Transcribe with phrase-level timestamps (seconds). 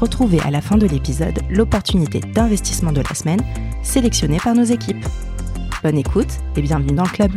[0.00, 3.40] Retrouvez à la fin de l'épisode l'opportunité d'investissement de la semaine
[3.82, 5.04] sélectionnée par nos équipes.
[5.82, 7.32] Bonne écoute et bienvenue dans le club.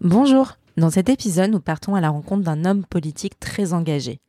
[0.00, 4.20] Bonjour, dans cet épisode, nous partons à la rencontre d'un homme politique très engagé.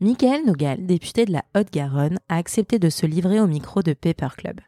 [0.00, 4.28] Michael Nogal, député de la Haute-Garonne, a accepté de se livrer au micro de Paper
[4.36, 4.60] Club.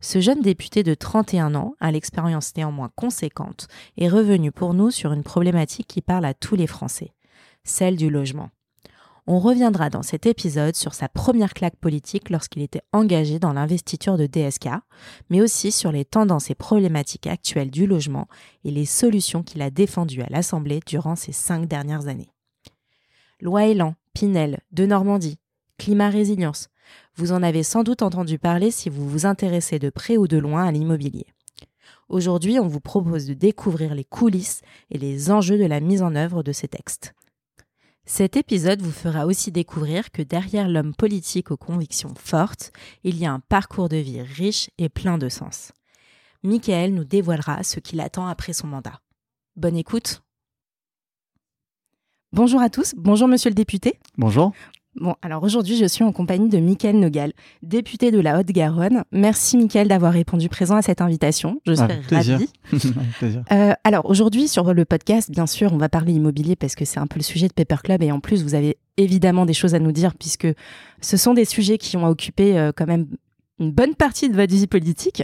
[0.00, 5.12] Ce jeune député de 31 ans, à l'expérience néanmoins conséquente, est revenu pour nous sur
[5.12, 7.12] une problématique qui parle à tous les Français,
[7.64, 8.48] celle du logement.
[9.26, 14.16] On reviendra dans cet épisode sur sa première claque politique lorsqu'il était engagé dans l'investiture
[14.16, 14.70] de DSK,
[15.28, 18.26] mais aussi sur les tendances et problématiques actuelles du logement
[18.64, 22.32] et les solutions qu'il a défendues à l'Assemblée durant ces cinq dernières années.
[23.38, 25.38] Loi Elan, Pinel, de Normandie,
[25.78, 26.68] climat résilience.
[27.16, 30.36] Vous en avez sans doute entendu parler si vous vous intéressez de près ou de
[30.36, 31.26] loin à l'immobilier.
[32.08, 34.60] Aujourd'hui, on vous propose de découvrir les coulisses
[34.90, 37.14] et les enjeux de la mise en œuvre de ces textes.
[38.04, 42.72] Cet épisode vous fera aussi découvrir que derrière l'homme politique aux convictions fortes,
[43.04, 45.72] il y a un parcours de vie riche et plein de sens.
[46.42, 49.00] Michael nous dévoilera ce qu'il attend après son mandat.
[49.56, 50.22] Bonne écoute
[52.34, 53.98] Bonjour à tous, bonjour monsieur le député.
[54.16, 54.52] Bonjour.
[54.96, 59.04] Bon, alors aujourd'hui, je suis en compagnie de Mickaël Nogal, député de la Haute-Garonne.
[59.12, 61.60] Merci Mickaël d'avoir répondu présent à cette invitation.
[61.66, 62.48] Je suis ravie.
[63.52, 67.00] euh, alors aujourd'hui, sur le podcast, bien sûr, on va parler immobilier parce que c'est
[67.00, 69.74] un peu le sujet de Paper Club et en plus, vous avez évidemment des choses
[69.74, 70.48] à nous dire puisque
[71.02, 73.08] ce sont des sujets qui ont occupé euh, quand même
[73.58, 75.22] une bonne partie de votre vie politique.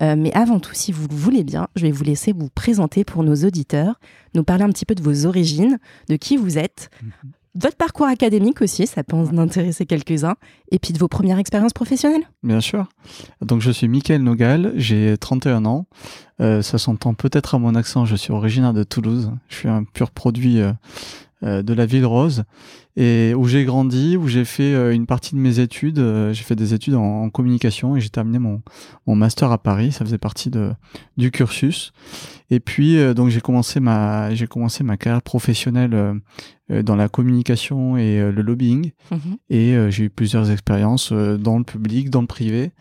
[0.00, 3.04] Euh, mais avant tout, si vous le voulez bien, je vais vous laisser vous présenter
[3.04, 3.98] pour nos auditeurs,
[4.34, 5.78] nous parler un petit peu de vos origines,
[6.08, 7.60] de qui vous êtes, mm -hmm.
[7.62, 10.36] votre parcours académique aussi, ça peut en intéresser quelques-uns,
[10.70, 12.26] et puis de vos premières expériences professionnelles.
[12.42, 12.86] Bien sûr.
[13.40, 15.86] Donc je suis Mickaël Nogal, j'ai 31 ans.
[16.40, 19.30] Euh, ça s'entend peut-être à mon accent, je suis originaire de Toulouse.
[19.48, 22.44] Je suis un pur produit euh, de la ville rose
[22.96, 25.98] et où j'ai grandi, où j'ai fait euh, une partie de mes études.
[25.98, 28.62] Euh, j'ai fait des études en, en communication et j'ai terminé mon,
[29.06, 29.92] mon master à Paris.
[29.92, 30.72] Ça faisait partie de,
[31.16, 31.92] du cursus.
[32.50, 36.20] Et puis donc j'ai commencé ma j'ai commencé ma carrière professionnelle
[36.68, 38.90] dans la communication et le lobbying.
[39.10, 39.16] Mmh.
[39.48, 42.72] Et j'ai eu plusieurs expériences dans le public, dans le privé.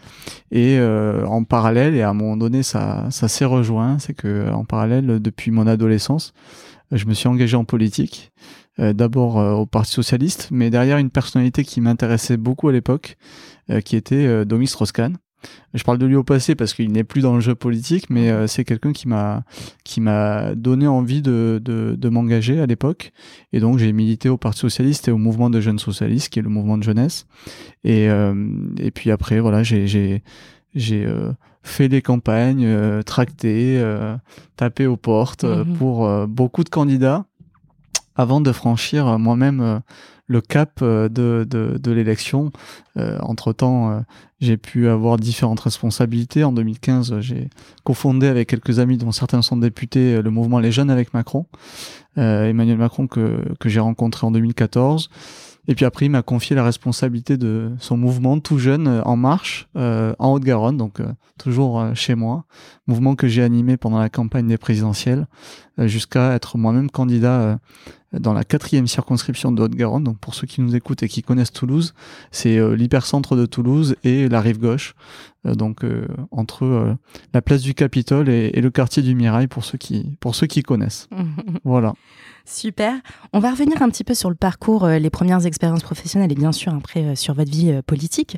[0.51, 4.65] Et en parallèle, et à un moment donné, ça ça s'est rejoint, c'est que en
[4.65, 6.33] parallèle, depuis mon adolescence,
[6.91, 8.33] je me suis engagé en politique,
[8.79, 13.17] euh, d'abord euh, au Parti socialiste, mais derrière une personnalité qui m'intéressait beaucoup à l'époque,
[13.69, 15.17] euh, qui était Domis Strauss-Kahn.
[15.73, 18.29] Je parle de lui au passé parce qu'il n'est plus dans le jeu politique, mais
[18.29, 19.43] euh, c'est quelqu'un qui m'a
[19.83, 23.11] qui m'a donné envie de, de, de m'engager à l'époque.
[23.51, 26.43] Et donc j'ai milité au Parti socialiste et au mouvement de jeunes socialistes, qui est
[26.43, 27.25] le mouvement de jeunesse.
[27.83, 30.23] Et et puis après voilà, j'ai j'ai
[30.75, 31.07] j'ai
[31.63, 34.15] fait des campagnes, euh, tracté, euh,
[34.55, 35.73] tapé aux portes euh, mmh.
[35.73, 37.25] pour beaucoup de candidats
[38.15, 39.81] avant de franchir moi-même
[40.27, 42.51] le cap de, de, de l'élection.
[42.95, 44.03] Entre-temps,
[44.39, 46.43] j'ai pu avoir différentes responsabilités.
[46.43, 47.49] En 2015, j'ai
[47.83, 51.45] cofondé avec quelques amis, dont certains sont députés, le mouvement Les Jeunes avec Macron.
[52.15, 55.09] Emmanuel Macron que, que j'ai rencontré en 2014.
[55.67, 59.15] Et puis après, il m'a confié la responsabilité de son mouvement tout jeune euh, En
[59.15, 61.07] Marche euh, en Haute-Garonne, donc euh,
[61.37, 62.45] toujours euh, chez moi.
[62.87, 65.27] Mouvement que j'ai animé pendant la campagne des présidentielles
[65.79, 67.59] euh, jusqu'à être moi-même candidat
[68.13, 70.03] dans la quatrième circonscription de Haute-Garonne.
[70.03, 71.93] Donc pour ceux qui nous écoutent et qui connaissent Toulouse,
[72.31, 74.95] c'est l'hypercentre de Toulouse et la rive gauche.
[75.45, 75.85] donc
[76.31, 76.95] entre
[77.33, 80.47] la place du Capitole et, et, le quartier du Mirail pour ceux qui pour ceux
[80.47, 81.07] qui connaissent.
[81.63, 81.93] voilà.
[82.45, 82.95] Super.
[83.33, 86.35] On va revenir un petit peu sur le parcours, euh, les premières expériences professionnelles et
[86.35, 88.37] bien sûr après euh, sur votre vie euh, politique.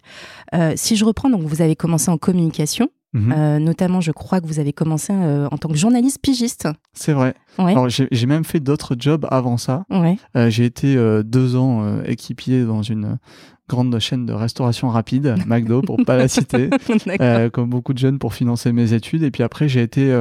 [0.76, 2.90] si je reprends, donc vous avez commencé en communication.
[3.14, 3.32] Mmh.
[3.32, 6.68] Euh, notamment, je crois que vous avez commencé euh, en tant que journaliste pigiste.
[6.94, 7.36] C'est vrai.
[7.60, 7.72] Ouais.
[7.72, 9.86] Alors, j'ai même fait d'autres jobs avant ça.
[9.90, 10.18] Ouais.
[10.36, 13.18] Euh, j'ai été deux ans équipier dans une
[13.70, 16.70] grande chaîne de restauration rapide, McDo, pour pas la citer,
[17.54, 19.24] comme beaucoup de jeunes pour financer mes études.
[19.24, 20.12] Et puis après, j'ai été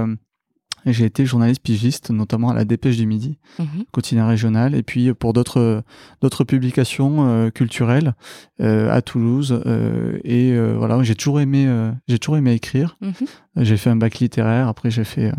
[0.87, 3.84] J'ai été journaliste pigiste, notamment à la Dépêche du Midi, Mhm.
[3.93, 5.82] quotidien régional, et puis pour d'autres
[6.20, 8.14] d'autres publications euh, culturelles
[8.61, 9.62] euh, à Toulouse.
[9.67, 12.96] euh, et euh, voilà, j'ai toujours aimé euh, j'ai toujours aimé écrire.
[13.00, 13.12] Mhm.
[13.58, 15.32] J'ai fait un bac littéraire, après j'ai fait euh,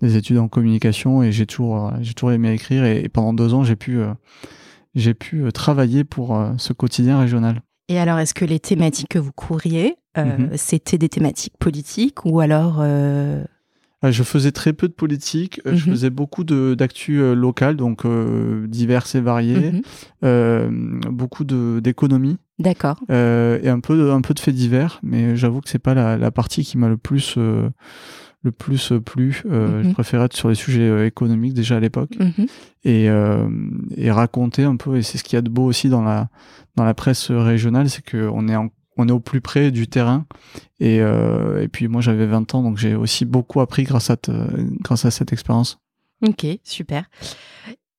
[0.00, 2.84] des études en communication et j'ai toujours euh, j'ai toujours aimé écrire.
[2.84, 4.12] Et, et pendant deux ans, j'ai pu euh,
[4.94, 7.62] j'ai pu euh, travailler pour euh, ce quotidien régional.
[7.90, 10.50] Et alors, est-ce que les thématiques que vous couvriez, euh, Mhm.
[10.56, 12.84] c'était des thématiques politiques ou alors euh,
[13.40, 13.44] Euh,
[14.04, 15.92] Je faisais très peu de politique, euh, je Mhm.
[15.94, 19.80] faisais beaucoup d'actu euh, locales, donc euh, diverses et variées, mhm.
[20.24, 20.68] euh,
[21.10, 22.36] beaucoup d'économie.
[22.60, 23.00] D'accord.
[23.10, 25.94] Euh, et un peu de, un peu de faits divers mais j'avoue que c'est pas
[25.94, 27.68] la, la partie qui m'a le plus euh,
[28.42, 29.94] le plus euh, plu Euh, je Mhm.
[29.94, 32.46] préférais être sur les sujets euh, économiques déjà à l'époque Mhm.
[32.84, 33.48] et, euh,
[33.96, 36.28] et raconter un peu et c'est ce qu'il y a de beau aussi dans la
[36.74, 39.86] dans la presse régionale c'est que on est en- on est au plus près du
[39.88, 40.26] terrain
[40.80, 44.16] et, euh, et puis moi j'avais 20 ans donc j'ai aussi beaucoup appris grâce à
[44.16, 44.30] te-
[44.82, 45.78] grâce à cette expérience
[46.26, 47.04] Ok, super.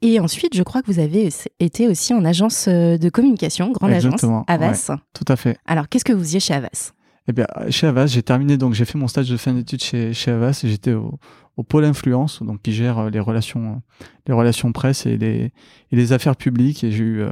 [0.02, 1.30] Et ensuite, je crois que vous avez
[1.60, 5.02] été aussi en agence euh, de communication, grande Exactement, agence, Avas.
[5.14, 6.92] tout à fait Alors, qu'est-ce que vous faisiez chez Avas
[7.28, 10.14] Eh bien, chez Avas, j'ai terminé, donc j'ai fait mon stage de fin d'études chez,
[10.14, 11.18] chez Avas et j'étais au,
[11.60, 15.52] au pôle influence, donc qui gère euh, les relations, euh, les relations presse et les,
[15.92, 16.86] et les affaires publiques.
[16.86, 17.32] Et j'ai eu euh,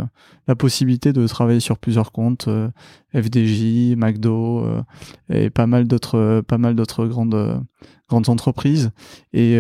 [0.49, 2.67] la possibilité de travailler sur plusieurs comptes, euh,
[3.15, 4.81] FDJ, McDo euh,
[5.29, 7.63] et pas mal d'autres, euh, pas mal d'autres grandes,
[8.09, 8.91] grandes entreprises.
[9.31, 9.57] Et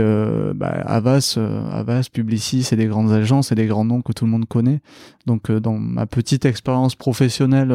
[0.53, 1.37] bah, Avas,
[1.71, 4.81] Avas, Publicis, c'est des grandes agences et des grands noms que tout le monde connaît.
[5.25, 7.73] Donc, dans ma petite expérience professionnelle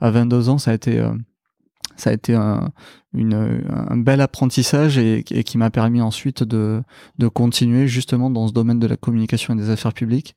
[0.00, 1.02] à 22 ans, ça a été
[1.96, 2.70] ça a été un,
[3.12, 6.82] une, un bel apprentissage et, et qui m'a permis ensuite de,
[7.18, 10.34] de continuer justement dans ce domaine de la communication et des affaires publiques.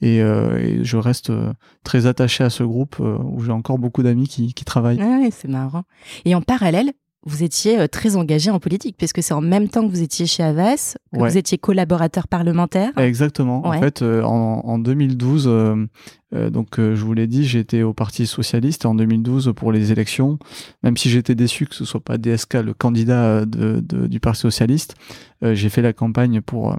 [0.00, 1.52] Et, euh, et je reste euh,
[1.84, 5.00] très attaché à ce groupe euh, où j'ai encore beaucoup d'amis qui, qui travaillent.
[5.00, 5.84] Ah ouais, c'est marrant.
[6.24, 6.92] Et en parallèle,
[7.28, 10.26] vous étiez euh, très engagé en politique, puisque c'est en même temps que vous étiez
[10.26, 11.28] chez Avas, que Ouais.
[11.30, 12.90] vous étiez collaborateur parlementaire.
[12.98, 13.68] Exactement.
[13.68, 13.76] Ouais.
[13.76, 15.86] En fait, euh, en, en 2012, euh,
[16.34, 20.38] euh, donc je vous l'ai dit, j'étais au Parti socialiste en 2012 pour les élections,
[20.82, 24.40] même si j'étais déçu que ce soit pas DSK le candidat de, de- du Parti
[24.40, 24.94] socialiste,
[25.42, 26.76] j'ai fait la campagne pour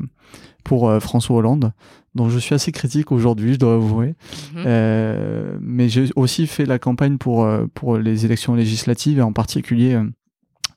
[0.66, 1.72] pour François Hollande,
[2.16, 4.16] dont je suis assez critique aujourd'hui, je dois avouer.
[4.54, 4.63] Mhm.
[4.66, 9.98] Euh, mais j'ai aussi fait la campagne pour pour les élections législatives et en particulier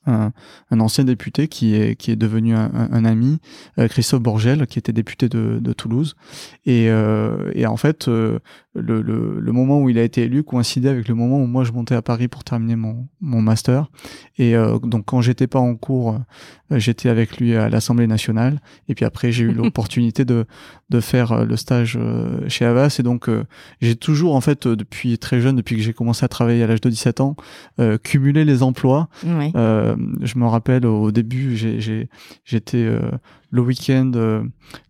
[0.05, 0.31] un,
[0.79, 3.39] ancien député qui est devenu un, ami,
[3.79, 6.15] euh, Christophe Borgel, qui était député de, Toulouse.
[6.65, 8.39] Et, euh, et en fait, euh,
[8.75, 11.95] le, moment où il a été élu coïncidait avec le moment où moi je montais
[11.95, 13.89] à Paris pour terminer mon, master.
[14.37, 14.53] Et
[14.83, 16.19] donc quand j'étais pas en cours,
[16.79, 18.61] j'étais avec lui à l'Assemblée nationale.
[18.87, 20.45] Et puis après, j'ai eu l'opportunité de
[20.93, 22.95] de faire euh, le stage euh, chez Avas.
[22.99, 23.43] Et donc euh,
[23.81, 26.81] j'ai toujours en fait depuis très jeune, depuis que j'ai commencé à travailler à l'âge
[26.81, 27.35] de 17 ans,
[28.03, 29.09] cumulé les emplois.
[29.25, 29.51] Ouais.
[29.55, 31.57] Je me rappelle au début,
[32.45, 33.11] j'étais euh,
[33.53, 34.43] le week-end, euh,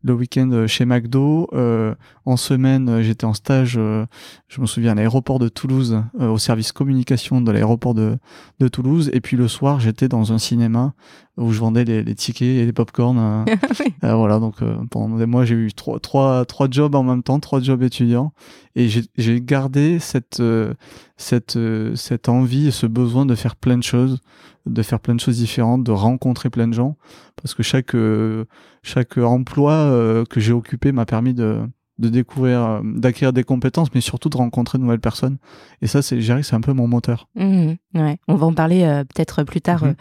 [0.04, 1.50] le week-end chez McDo.
[1.52, 1.94] Euh,
[2.26, 3.76] en semaine, euh, j'étais en stage.
[3.78, 4.06] euh,
[4.48, 8.18] je me souviens à l'aéroport de Toulouse, euh, au service communication de l'aéroport de,
[8.62, 9.10] de Toulouse.
[9.12, 10.94] Et puis le soir, j'étais dans un cinéma
[11.36, 13.18] où je vendais les, les tickets et les popcorn.
[13.18, 13.56] euh,
[14.06, 17.22] euh, voilà, donc euh, pendant des mois, j'ai eu trois, trois, trois jobs en même
[17.24, 18.32] temps, trois jobs étudiants,
[18.76, 20.74] et j'ai j'ai gardé cette, euh,
[21.18, 24.20] cette, euh, cette envie et ce besoin de faire plein de choses,
[24.66, 26.96] de faire plein de choses différentes, de rencontrer plein de gens,
[27.36, 28.46] parce que chaque, euh,
[28.82, 31.60] chaque emploi euh, que j'ai occupé m'a permis de,
[32.00, 35.38] de découvrir, euh, d'acquérir des compétences, mais surtout de rencontrer de nouvelles personnes.
[35.82, 37.28] Et ça, c'est, c'est un peu mon moteur.
[37.36, 38.18] Ouais.
[38.28, 39.94] On va en parler euh, peut-être plus tard, euh,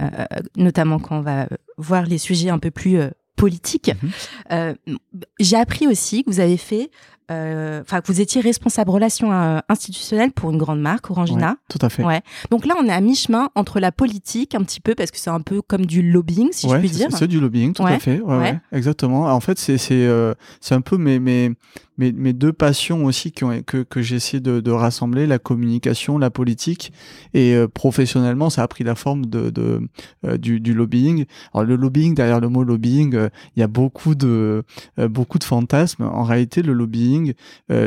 [0.00, 0.24] euh,
[0.56, 1.48] notamment quand on va
[1.78, 2.98] voir les sujets un peu plus
[3.36, 3.92] politiques.
[4.52, 4.74] Euh,
[5.38, 6.90] J'ai appris aussi que vous avez fait,
[7.30, 11.50] enfin que vous étiez responsable relations euh, institutionnelles pour une grande marque, Orangina.
[11.50, 12.04] Ouais, tout à fait.
[12.04, 12.22] Ouais.
[12.50, 15.30] Donc là, on est à mi-chemin entre la politique, un petit peu, parce que c'est
[15.30, 17.08] un peu comme du lobbying, si ouais, je puis dire.
[17.10, 18.20] C'est du lobbying, tout à fait.
[18.72, 19.32] Exactement.
[19.32, 21.52] En fait, c'est c'est euh, c'est un peu mes mes
[22.00, 26.92] mes, deux passions aussi que que j'ai essayé de, rassembler la communication, la politique
[27.34, 29.52] et euh, professionnellement, ça a pris la forme de,
[30.24, 31.26] euh, du, lobbying.
[31.52, 34.62] Alors le lobbying, derrière le mot lobbying, euh, il y a beaucoup de
[34.96, 36.04] beaucoup de fantasmes.
[36.04, 37.34] En réalité, le lobbying,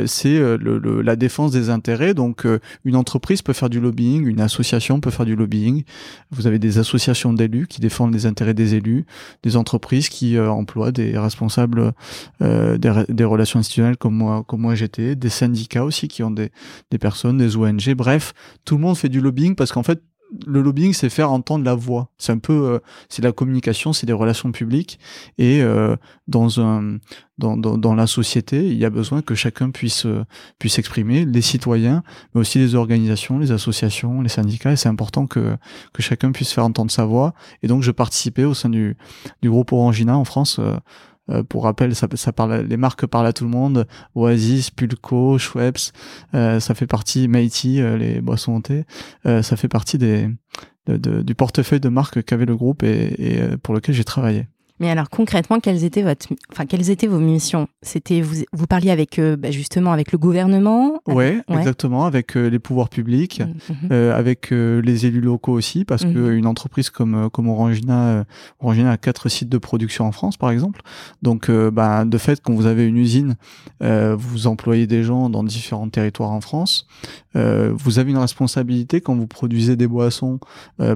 [0.06, 2.14] c'est la défense des intérêts.
[2.14, 2.46] Donc,
[2.84, 5.84] une entreprise peut faire du lobbying, une association peut faire du lobbying.
[6.30, 9.04] Vous avez des associations d'élus qui défendent les intérêts des élus,
[9.42, 11.92] des entreprises qui emploient des responsables
[12.40, 16.30] des, re- des relations institutionnelles comme moi, comme moi j'étais, des syndicats aussi qui ont
[16.30, 16.52] des,
[16.90, 17.94] des personnes, des ONG.
[17.94, 18.34] Bref,
[18.66, 20.02] tout le monde fait du lobbying parce qu'en fait,
[20.46, 22.10] le lobbying, c'est faire entendre la voix.
[22.18, 24.98] C'est un peu, euh, c'est la communication, c'est des relations publiques.
[25.38, 25.96] Et euh,
[26.28, 26.98] dans un,
[27.38, 30.26] dans, dans, dans, la société, il y a besoin que chacun puisse euh,
[30.58, 32.02] puisse exprimer, les citoyens,
[32.34, 34.72] mais aussi les organisations, les associations, les syndicats.
[34.72, 35.56] Et c'est important que
[35.94, 37.32] que chacun puisse faire entendre sa voix.
[37.62, 38.98] Et donc, je participais au sein du
[39.40, 40.60] du groupe Orangina en France.
[41.30, 43.86] Euh, pour rappel, ça, ça parle, les marques parlent à tout le monde.
[44.14, 45.92] Oasis, Pulco, Schweppes,
[46.34, 48.84] euh, ça fait partie, Meiti, euh, les boissons thé,
[49.24, 50.28] ça fait partie des,
[50.86, 54.46] du portefeuille de marques qu'avait le groupe et, et pour lequel j'ai travaillé.
[54.80, 57.68] Mais alors concrètement, quelles étaient, votre, enfin, quelles étaient vos missions?
[57.80, 62.48] C'était vous, vous parliez avec euh, bah, justement avec le gouvernement ouais, exactement, avec euh,
[62.48, 63.88] les pouvoirs publics, mmh, mmh.
[63.92, 66.12] euh, avec les élus locaux aussi, parce mmh.
[66.12, 68.24] qu'une entreprise comme comme Orangina,
[68.58, 70.80] Orangina a quatre sites de production en France, par exemple.
[71.22, 73.36] Donc, bah, de fait, quand vous avez une usine,
[73.80, 76.86] vous employez des gens dans différents territoires en France.
[77.34, 80.40] vous avez une responsabilité quand vous produisez des boissons,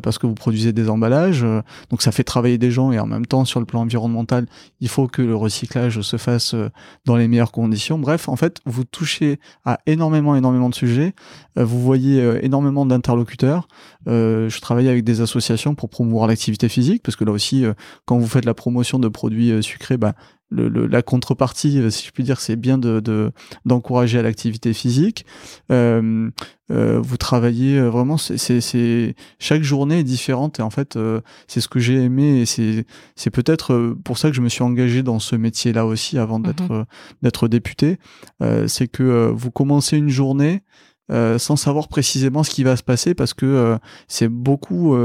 [0.02, 1.44] parce que vous produisez des emballages.
[1.90, 4.46] donc, ça fait travailler des gens et en même temps sur le plan environnemental,
[4.80, 6.68] il faut que le recyclage se fasse euh,
[7.04, 7.98] dans les meilleures conditions.
[7.98, 11.14] Bref, en fait, vous touchez à énormément, énormément de sujets.
[11.56, 13.68] Euh, vous voyez euh, énormément d'interlocuteurs.
[14.06, 17.64] je travaille avec des associations pour promouvoir l'activité physique, parce que là aussi,
[18.06, 20.14] quand vous faites la promotion de produits sucrés, bah,
[20.50, 23.32] le, la contrepartie, euh, si je puis dire, c'est bien de
[23.64, 25.26] d'encourager à l'activité physique.
[25.70, 26.30] Euh,
[26.70, 31.60] euh, vous travaillez euh, vraiment, c'est chaque journée est différente et en fait, euh, c'est
[31.60, 32.46] ce que j'ai aimé et
[33.16, 36.70] c'est peut-être pour ça que je me suis engagé dans ce métier-là aussi avant d'être
[36.70, 36.84] mhm.
[37.22, 37.98] d'être député.
[38.66, 40.62] c'est que vous commencez une journée.
[41.10, 43.78] sans savoir précisément ce qui va se passer parce que
[44.08, 44.96] c'est beaucoup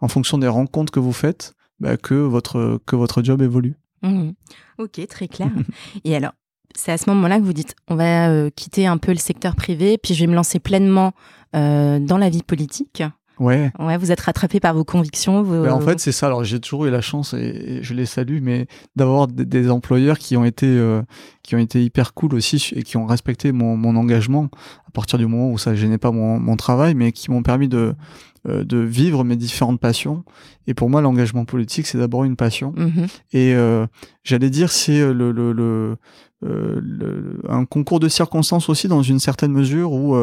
[0.00, 3.76] en fonction des rencontres que vous faites bah, que votre que votre job évolue.
[4.02, 4.30] Mmh.
[4.78, 5.50] Ok, très clair.
[6.04, 6.32] Et alors,
[6.74, 9.56] c'est à ce moment-là que vous dites, on va euh, quitter un peu le secteur
[9.56, 11.12] privé, puis je vais me lancer pleinement
[11.54, 13.02] euh, dans la vie politique.
[13.38, 13.70] Ouais.
[13.78, 15.42] Ouais, vous êtes rattrapé par vos convictions.
[15.42, 16.26] Ben, en fait, c'est ça.
[16.26, 20.36] Alors, j'ai toujours eu la chance et, je les salue, mais d'avoir des, employeurs qui
[20.38, 21.02] ont été euh,
[21.42, 24.48] qui ont été hyper cool aussi et qui ont respecté mon, mon engagement
[24.88, 27.68] à partir du moment où ça gênait pas mon, mon travail, mais qui m'ont permis
[27.68, 27.94] de
[28.48, 30.24] euh, de vivre mes différentes passions.
[30.66, 32.72] Et pour moi, l'engagement politique, c'est d'abord une passion.
[32.76, 33.08] Mm-hmm.
[33.32, 33.86] Et euh,
[34.24, 35.96] j'allais dire, c'est le, le, le,
[36.42, 40.16] le, un concours de circonstances aussi dans une certaine mesure où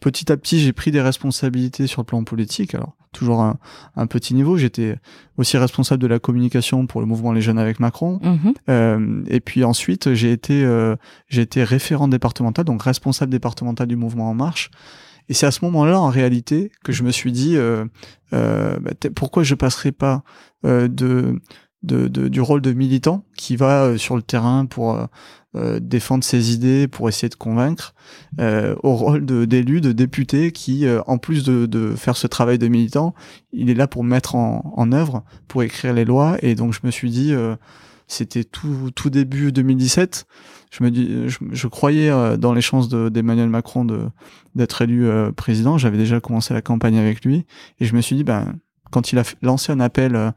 [0.00, 2.74] petit à petit j'ai pris des responsabilités sur le plan politique.
[2.74, 3.56] Alors toujours un,
[3.96, 4.56] un petit niveau.
[4.56, 4.96] J'étais
[5.36, 8.20] aussi responsable de la communication pour le mouvement Les Jeunes avec Macron.
[8.22, 8.54] Mm-hmm.
[8.68, 10.66] Euh, et puis ensuite j'ai été
[11.28, 14.70] j'ai été référent départemental, donc responsable départemental du mouvement En Marche.
[15.30, 17.84] Et c'est à ce moment-là, en réalité, que je me suis dit, euh,
[18.32, 20.24] euh, bah, pourquoi je passerai pas
[20.66, 21.40] euh, de,
[21.84, 25.06] de, de, du rôle de militant qui va euh, sur le terrain pour
[25.54, 27.94] euh, défendre ses idées, pour essayer de convaincre,
[28.40, 33.14] au rôle d'élu, de, député qui, en plus de, de, faire ce travail de militant,
[33.52, 36.38] il est là pour mettre en, en œuvre, pour écrire les lois.
[36.42, 37.32] Et donc je me suis dit,
[38.08, 40.26] c'était tout, tout début 2017
[40.70, 44.08] je me dis, je, croyais euh, dans les chances d'Emmanuel Macron de
[44.54, 45.78] d'être élu euh, président.
[45.78, 47.44] J'avais déjà commencé la campagne avec lui
[47.80, 48.54] et je me suis dit, ben
[48.90, 50.30] quand il a lancé un appel euh,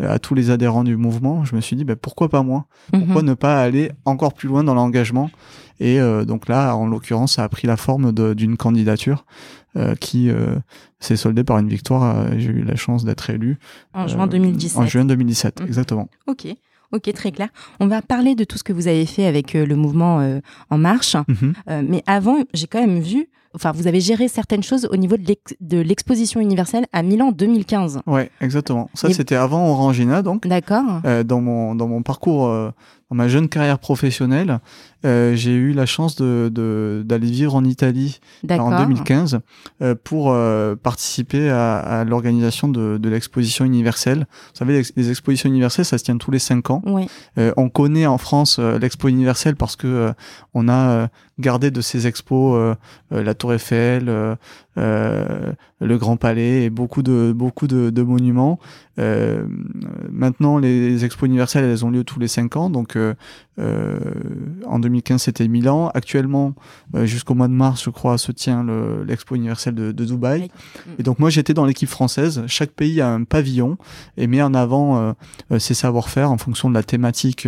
[0.00, 2.66] à tous les adhérents du mouvement, je me suis dit ben, pourquoi pas moi?
[2.92, 3.28] Pourquoi mhm.
[3.28, 5.30] ne pas aller encore plus loin dans l'engagement?
[5.82, 9.24] Et donc là, en l'occurrence, ça a pris la forme d'une candidature
[9.98, 10.30] qui
[10.98, 12.36] s'est soldée par une victoire.
[12.36, 13.58] J'ai eu la chance d'être élu
[13.94, 14.78] en juin 2017.
[14.78, 15.66] En juin 2017, mhm.
[15.66, 16.10] exactement.
[16.26, 16.48] Ok.
[16.92, 17.48] Ok, très clair.
[17.78, 20.40] On va parler de tout ce que vous avez fait avec euh, le mouvement euh,
[20.70, 21.16] En Marche.
[21.28, 21.52] Mhm.
[21.68, 25.16] Euh, mais avant, j'ai quand même vu, enfin, vous avez géré certaines choses au niveau
[25.16, 28.00] de l'exposition universelle à Milan 2015.
[28.06, 28.90] Ouais, exactement.
[28.94, 30.46] Ça, c'était avant Orangina, donc.
[30.46, 31.02] D'accord.
[31.24, 32.72] dans, mon, dans mon parcours,
[33.10, 34.60] dans ma jeune carrière professionnelle,
[35.04, 39.40] euh, j'ai eu la chance de, de, d'aller vivre en Italie en 2015
[39.82, 44.26] euh, pour euh, participer à, à l'organisation de, de l'exposition universelle.
[44.52, 46.82] Vous savez, les, expositions universelles, ça se tient tous les cinq ans.
[46.86, 47.08] Oui.
[47.38, 50.12] Euh, on connaît en France euh, l'expo universelle parce que
[50.54, 52.76] on a gardé de ces expos
[53.10, 54.36] la Tour Eiffel,
[54.76, 58.58] le Grand Palais et beaucoup de beaucoup de, de monuments.
[60.10, 62.96] maintenant, les expos universelles, elles ont lieu tous les cinq ans, donc
[63.58, 65.90] en 2015, c'était Milan.
[65.94, 66.54] Actuellement,
[66.94, 68.64] euh, jusqu'au mois de mars, je crois, se tient
[69.06, 70.48] l'Expo universelle de, de, Dubaï.
[70.98, 72.42] Et donc moi, j'étais dans l'équipe française.
[72.46, 73.76] Chaque pays a un pavillon
[74.16, 75.12] et met en avant euh,
[75.52, 77.46] euh, ses savoir-faire en fonction de la thématique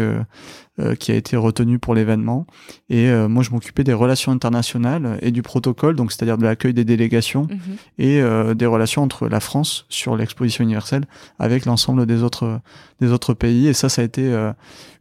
[0.99, 2.47] qui a été retenue pour l'événement.
[2.88, 6.87] Et moi, je m'occupais des relations internationales et du protocole, donc c'est-à-dire de l'accueil des
[6.87, 7.76] délégations mhm.
[7.99, 8.23] et
[8.54, 11.04] des relations entre la France sur l'exposition universelle
[11.38, 12.61] avec l'ensemble des autres
[13.02, 13.68] des autres pays.
[13.68, 14.35] Et ça, ça a été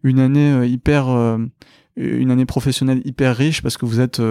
[0.03, 1.07] une année hyper
[1.97, 4.21] une année professionnelle hyper riche parce que vous êtes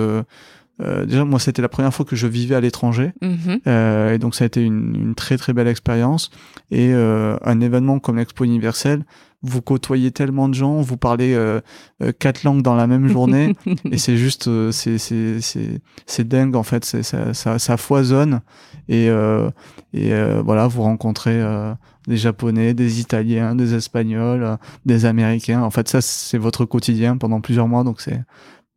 [0.82, 3.12] euh, déjà moi c'était la première fois que je vivais à l'étranger.
[3.20, 3.60] Mhm.
[3.66, 6.30] euh, et donc ça a été une, une très très belle expérience.
[6.70, 9.04] Et euh, un événement comme l'Expo universelle
[9.42, 11.60] vous côtoyez tellement de gens vous parlez euh,
[12.02, 13.56] euh, quatre langues dans la même journée.
[13.90, 16.84] Et c'est juste euh, c'est c'est c'est c'est dingue en fait.
[16.84, 18.40] Ça, ça ça foisonne.
[18.88, 19.50] Et euh,
[19.92, 21.72] et euh, voilà vous rencontrez euh,
[22.06, 27.16] des japonais des italiens des espagnols euh, des américains en fait ça c'est votre quotidien
[27.16, 28.20] pendant plusieurs mois donc c'est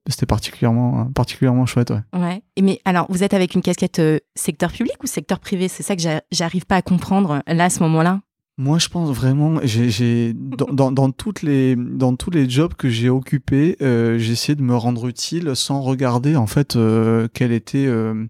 [0.10, 2.20] c'était particulièrement particulièrement chouette ouais.
[2.20, 2.42] Ouais.
[2.58, 5.70] Et mais alors, vous êtes avec une casquette euh, secteur public ou secteur privé?
[5.70, 8.20] C'est ça que j'a- j'arrive pas à comprendre euh, là à ce moment-là.
[8.58, 12.90] Moi, je pense vraiment, j'ai, dans, dans, dans toutes les dans tous les jobs que
[12.90, 17.54] j'ai occupés, euh, j'ai essayé de me rendre utile sans regarder en fait euh, quelle
[17.54, 18.26] était euh,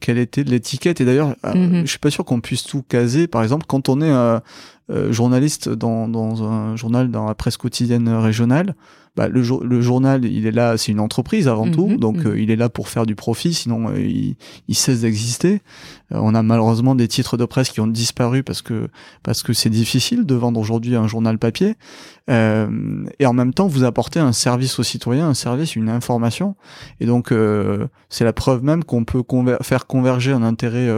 [0.00, 1.00] quelle était l'étiquette.
[1.00, 1.82] Et d'ailleurs, Mhm.
[1.84, 3.26] je suis pas sûr qu'on puisse tout caser.
[3.26, 4.38] Par exemple, quand on est euh,
[4.90, 8.74] euh, journaliste dans dans un journal dans la presse quotidienne régionale.
[9.16, 12.16] Bah, le, jour- le journal, il est là, c'est une entreprise avant Mhm, tout, donc
[12.18, 12.26] mhm.
[12.26, 14.36] euh, il est là pour faire du profit, sinon euh, il,
[14.68, 15.62] il cesse d'exister.
[16.12, 18.88] Euh, on a malheureusement des titres de presse qui ont disparu parce que
[19.22, 21.74] parce que c'est difficile de vendre aujourd'hui un journal papier.
[22.28, 26.56] Euh, et en même temps, vous apportez un service aux citoyens, un service, une information.
[27.00, 30.88] Et donc, euh, c'est la preuve même qu'on peut conver- faire converger un intérêt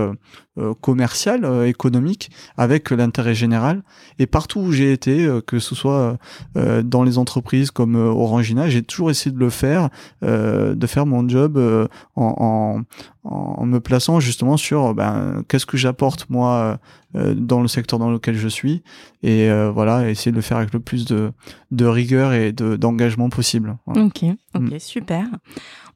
[0.80, 3.82] commercial, euh, économique, avec l'intérêt général.
[4.18, 6.18] Et partout où j'ai été, euh, que ce soit
[6.56, 9.88] euh, dans les entreprises comme euh, Orangina, j'ai toujours essayé de le faire,
[10.24, 11.86] euh, de faire mon job euh,
[12.16, 12.84] en,
[13.24, 16.78] en, en me plaçant justement sur ben, qu'est-ce que j'apporte moi
[17.14, 18.82] euh, dans le secteur dans lequel je suis
[19.22, 21.32] et euh, voilà essayer de le faire avec le plus de,
[21.70, 23.76] de rigueur et de- d'engagement possible.
[23.86, 24.04] Voilà.
[24.04, 24.24] Ok,
[24.54, 24.78] ok, Mm.
[24.78, 25.24] super.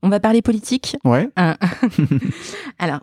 [0.02, 0.97] On va parler politique.
[1.04, 1.54] Ouais, Euh,
[2.78, 3.00] alors,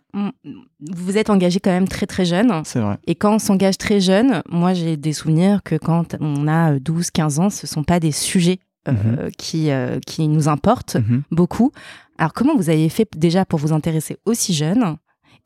[0.91, 2.61] vous êtes engagé quand même très très jeune.
[2.65, 2.97] c'est vrai.
[3.07, 7.39] Et quand on s'engage très jeune, moi j'ai des souvenirs que quand on a 12-15
[7.39, 11.23] ans, ce sont pas des sujets euh, qui, euh, qui nous importent Mhm.
[11.31, 11.71] beaucoup.
[12.17, 14.97] Alors comment vous avez fait déjà pour vous intéresser aussi jeune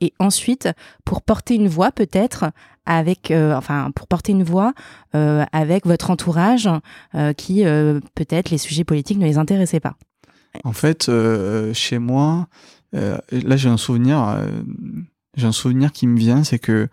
[0.01, 0.69] et ensuite
[1.05, 2.45] pour porter une voix peut-être
[2.85, 4.73] avec euh, enfin pour porter une voix
[5.15, 6.67] euh, avec votre entourage
[7.15, 9.95] euh, qui euh, peut-être les sujets politiques ne les intéressaient pas?
[10.63, 12.47] En fait, euh, chez moi,
[12.95, 14.45] euh, là j'ai un souvenir, euh,
[15.35, 16.87] j'ai un souvenir qui me vient, c'est que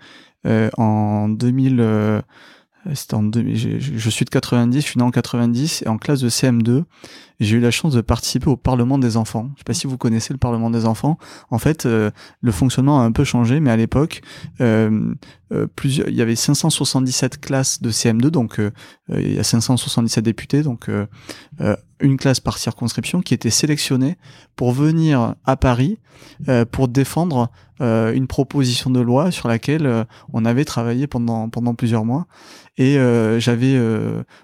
[0.46, 2.22] euh, en 2000, euh,
[2.94, 5.98] c'était en 2000, je, je- suis de 90, je suis né en 90 et en
[5.98, 6.84] classe de CM2,
[7.40, 9.50] j'ai eu la chance de participer au Parlement des enfants.
[9.54, 11.18] Je sais pas si vous connaissez le Parlement des enfants.
[11.50, 14.20] En fait, euh, le fonctionnement a un peu changé, mais à l'époque,
[14.60, 15.14] euh,
[15.52, 18.70] euh, il y avait 577 classes de CM2, donc euh,
[19.10, 21.06] euh, il y a 577 députés, donc euh,
[22.00, 24.16] une classe par circonscription qui était sélectionnée
[24.56, 25.98] pour venir à Paris
[26.70, 32.26] pour défendre une proposition de loi sur laquelle on avait travaillé pendant pendant plusieurs mois
[32.76, 32.94] et
[33.38, 33.78] j'avais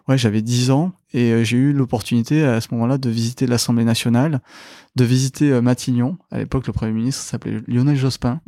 [0.08, 3.84] ouais j'avais 10 ans et euh, j'ai eu l'opportunité à ce moment-là de visiter l'Assemblée
[3.84, 4.40] nationale,
[4.96, 6.16] de visiter euh, Matignon.
[6.30, 8.40] À l'époque, le Premier ministre s'appelait Lionel Jospin.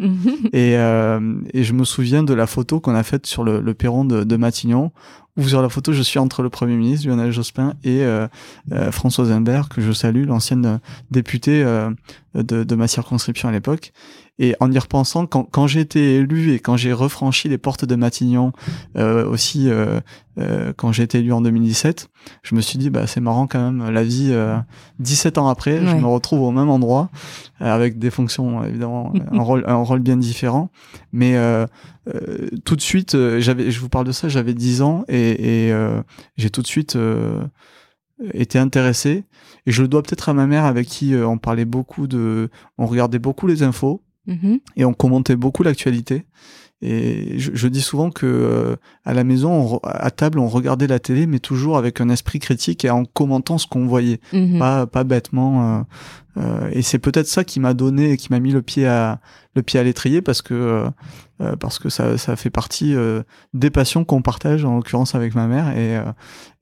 [0.53, 3.75] Et, euh, et je me souviens de la photo qu'on a faite sur le, le
[3.75, 4.91] perron de, de Matignon,
[5.37, 8.27] où sur la photo, je suis entre le Premier ministre, Lionel Jospin, et euh,
[8.73, 10.81] euh, Françoise Imbert, que je salue, l'ancienne
[11.11, 11.91] députée euh,
[12.35, 13.93] de, de ma circonscription à l'époque.
[14.41, 17.85] Et en y repensant, quand, quand j'ai été élu et quand j'ai refranchi les portes
[17.85, 18.53] de Matignon,
[18.97, 20.01] euh, aussi euh,
[20.39, 22.09] euh, quand j'ai été élu en 2017,
[22.43, 24.57] je me suis dit, bah, c'est marrant quand même, la vie, euh,
[25.01, 27.11] 17 ans après, je me retrouve au même endroit,
[27.61, 30.71] euh, avec des fonctions, évidemment, un rôle, un rôle bien différent.
[31.13, 31.67] Mais euh,
[32.15, 35.67] euh, tout de suite, euh, j'avais, je vous parle de ça, j'avais 10 ans et,
[35.67, 36.03] et euh,
[36.37, 37.45] j'ai tout de suite euh,
[38.35, 39.25] été intéressé.
[39.67, 42.49] Et je le dois peut-être à ma mère avec qui euh, on parlait beaucoup de,
[42.79, 44.61] on regardait beaucoup les infos Mhm.
[44.77, 46.27] et on commentait beaucoup l'actualité.
[46.81, 50.87] Et je, je dis souvent que euh, à la maison, on à table, on regardait
[50.87, 54.59] la télé, mais toujours avec un esprit critique et en commentant ce qu'on voyait, Mhm.
[54.61, 55.79] pas pas bêtement.
[55.79, 55.83] euh,
[56.37, 59.19] euh, et c'est peut-être ça qui m'a donné, qui m'a mis le pied à
[59.57, 60.89] le pied à l'étrier, parce que euh,
[61.41, 63.23] euh, parce que ça ça fait partie euh,
[63.55, 66.05] des passions qu'on partage, en l'occurrence avec ma mère, et euh,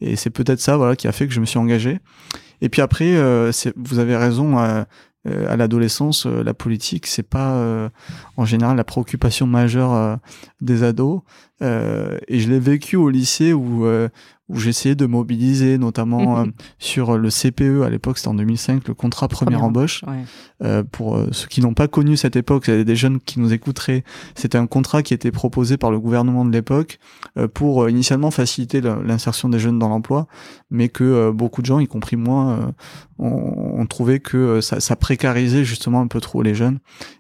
[0.01, 1.99] et c'est peut-être ça, voilà, qui a fait que je me suis engagé.
[2.63, 4.59] Et puis après, euh, vous avez raison.
[4.59, 4.83] euh,
[5.27, 7.89] euh, à l'adolescence, euh, la politique, c'est pas euh,
[8.37, 10.17] en général la préoccupation majeure euh,
[10.61, 11.21] des ados.
[11.63, 14.09] Euh, et je l'ai vécu au lycée où euh,
[14.49, 16.53] où j'essayais de mobiliser, notamment euh, Mhm.
[16.79, 20.05] sur le CPE à l'époque, c'était en 2005, le contrat première Première embauche.
[20.07, 20.25] Ouais.
[20.65, 24.05] Euh, pour euh, ceux qui n'ont pas connu cette époque, des jeunes qui nous écouteraient.
[24.35, 26.99] C'était un contrat qui était proposé par le gouvernement de l'époque
[27.37, 30.27] euh, pour euh, initialement faciliter l'insertion des jeunes dans l'emploi,
[30.71, 32.67] mais que euh, beaucoup de gens, y compris moi, euh,
[33.19, 36.79] ont, ont trouvé que euh, ça, ça précarisait justement un peu trop les jeunes.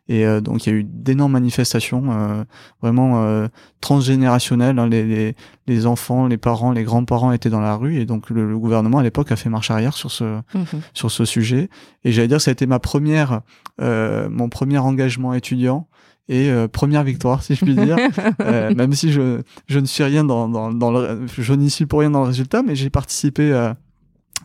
[0.09, 2.47] Et donc il y a eu d'énormes manifestations,
[2.81, 3.49] vraiment
[3.81, 4.79] transgénérationnelles.
[4.79, 4.88] Hein.
[4.88, 8.57] les, les, les, enfants, les parents, les grands-parents étaient dans la rue, et donc le,
[8.57, 10.64] gouvernement à l'époque a fait marche arrière sur ce mmh
[10.95, 11.69] sur ce sujet.
[12.05, 13.40] Et j'allais dire, ça a été ma première,
[13.81, 15.88] mon premier engagement étudiant
[16.29, 17.97] et euh, première victoire si je puis dire
[18.40, 21.87] euh, même si je, je ne suis rien dans, dans, dans le je n'y suis
[21.87, 23.77] pour rien dans le résultat mais j'ai participé à,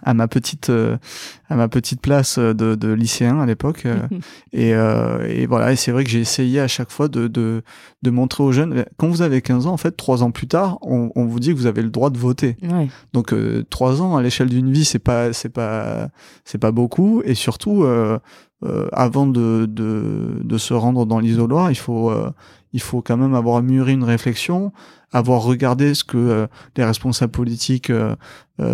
[0.04, 0.98] à ma petite euh,
[1.50, 3.86] à ma petite place de, de lycéen à l'époque
[4.54, 7.64] et, et voilà et c'est vrai que j'ai essayé à chaque fois de, de
[8.02, 10.78] de montrer aux jeunes quand vous avez 15 ans en fait trois ans plus tard
[10.82, 12.88] on, on vous dit que vous avez le droit de voter ouais.
[13.14, 13.34] donc
[13.70, 16.08] trois ans à l'échelle d'une vie c'est pas c'est pas
[16.46, 17.86] c'est pas beaucoup et surtout
[18.64, 22.32] euh, avant de, de, de, se rendre dans l'isoloir, il faut, euh,
[22.74, 24.72] il faut quand même avoir mûri une réflexion,
[25.12, 27.92] avoir regardé ce que euh, les responsables politiques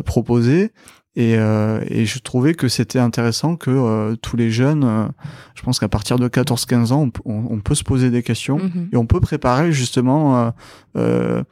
[0.05, 0.73] proposaient.
[1.19, 5.11] Et, et, je trouvais que c'était intéressant que tous les jeunes,
[5.55, 8.89] je pense qu'à partir de 14-15 ans, on, on, peut se poser des questions mm-hmm.
[8.93, 10.53] et on peut préparer justement
[10.95, 11.43] ce,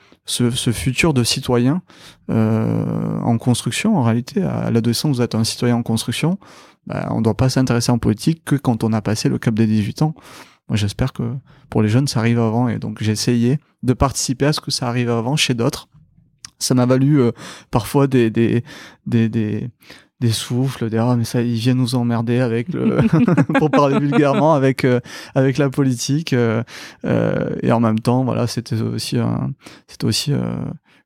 [0.51, 1.81] ce, futur de citoyen
[2.29, 3.97] en construction.
[3.97, 6.37] En réalité, à l'adolescence, vous êtes un citoyen en construction
[6.87, 9.55] bah, on ne doit pas s'intéresser en politique que quand on a passé le cap
[9.55, 10.15] des 18 ans.
[10.69, 11.23] Moi, j'espère que
[11.69, 12.67] pour les jeunes, ça arrive avant.
[12.67, 15.87] Et donc, j'ai essayé de participer à ce que ça arrive avant chez d'autres.
[16.59, 17.31] Ça m'a valu euh,
[17.71, 18.63] parfois des, des,
[19.05, 19.69] des, des,
[20.19, 22.99] des souffles, des ah mais ça ils viennent nous emmerder avec le
[23.59, 24.99] pour parler vulgairement avec euh,
[25.35, 26.63] avec la politique euh,
[27.61, 29.51] et en même temps voilà c'était aussi un
[29.87, 30.31] c'était aussi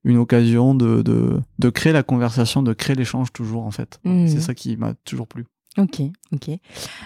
[0.03, 4.27] une occasion de, de de créer la conversation de créer l'échange toujours en fait mmh.
[4.27, 5.45] c'est ça qui m'a toujours plu
[5.79, 6.01] Ok,
[6.33, 6.57] ok.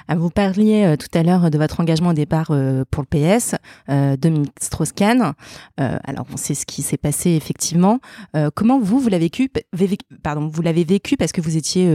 [0.07, 3.07] Ah, vous parliez euh, tout à l'heure de votre engagement au départ euh, pour le
[3.07, 3.53] PS,
[3.89, 5.33] euh, Dominique Strauss-Kahn.
[5.77, 7.99] alors, on sait ce qui s'est passé effectivement.
[8.55, 9.29] comment vous, vous l'avez
[9.73, 11.85] vécu, pardon, vous l'avez vécu parce que vous étiez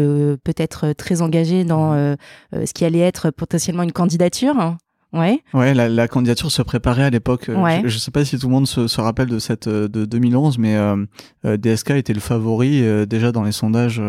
[0.45, 2.17] peut-être très engagé dans
[2.53, 4.77] ce qui allait être potentiellement une candidature?
[5.13, 5.43] Ouais.
[5.55, 7.49] Ouais, la, la, candidature se préparait à l'époque.
[7.49, 9.89] Euh, je, ne sais pas si tout le monde se, se rappelle de cette euh,
[9.89, 14.03] de 2011, mais euh, DSK était le favori déjà dans les sondages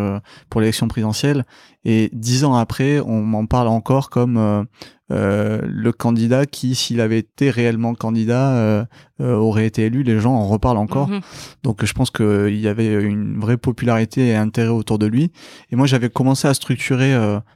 [0.49, 1.45] pour l'élection présidentielle.
[1.85, 4.67] Et dix ans après, on m'en parle encore comme
[5.11, 8.85] euh, le candidat qui, s'il avait été réellement candidat, euh,
[9.21, 10.03] euh, aurait été élu.
[10.03, 11.09] Les gens en reparlent encore.
[11.09, 11.21] Mhm.
[11.63, 15.31] Donc je pense qu'il y avait une vraie popularité et intérêt autour de lui.
[15.71, 17.15] Et moi, j'avais commencé à structurer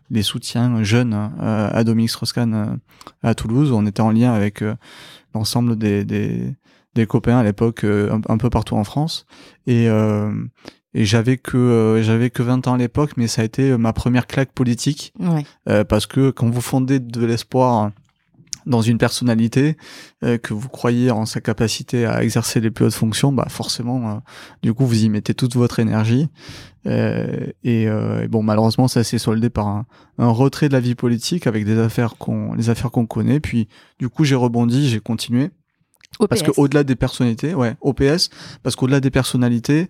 [0.09, 2.79] les soutiens jeunes à Dominique Strauss-Kahn
[3.21, 3.71] à Toulouse.
[3.71, 4.63] On était en lien avec
[5.33, 6.55] l'ensemble des, des,
[6.95, 9.25] des, copains à l'époque un, un, peu partout en France.
[9.67, 9.87] Et
[10.93, 13.77] et j'avais que euh, j'avais que 20 ans à l'époque mais ça a été euh,
[13.77, 15.13] ma première claque politique.
[15.19, 15.45] Ouais.
[15.69, 17.91] euh, parce que quand vous fondez de l'espoir
[18.65, 19.75] dans une personnalité
[20.23, 24.21] euh, que vous croyez en sa capacité à exercer les plus hautes fonctions bah forcément
[24.61, 26.27] du coup vous y mettez toute votre énergie.
[26.85, 27.87] Et, et,
[28.29, 29.85] bon malheureusement ça s'est soldé par un,
[30.17, 33.39] un, retrait de la vie politique avec des affaires qu'on les affaires qu'on connaît.
[33.39, 33.67] Puis
[33.99, 35.51] du coup j'ai rebondi j'ai continué
[36.29, 38.29] parce que au-delà des personnalités, ouais, OPS,
[38.61, 39.89] parce qu'au-delà des personnalités,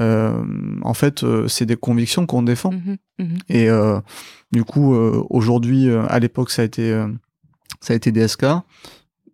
[0.00, 0.42] euh,
[0.82, 2.72] en fait, euh, c'est des convictions qu'on défend.
[2.72, 3.38] Mhm, mhm.
[3.48, 4.00] Et euh,
[4.52, 6.92] du coup, aujourd'hui, à l'époque, ça a été
[7.80, 8.46] ça a été DSK.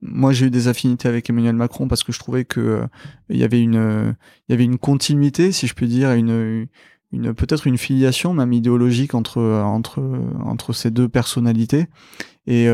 [0.03, 2.83] Moi, j'ai eu des affinités avec Emmanuel Macron parce que je trouvais que
[3.31, 4.15] il y avait une
[4.49, 6.67] il y avait une continuité, si je puis dire, une
[7.13, 10.03] une peut-être une filiation même idéologique entre entre
[10.45, 11.87] entre ces deux personnalités
[12.47, 12.69] et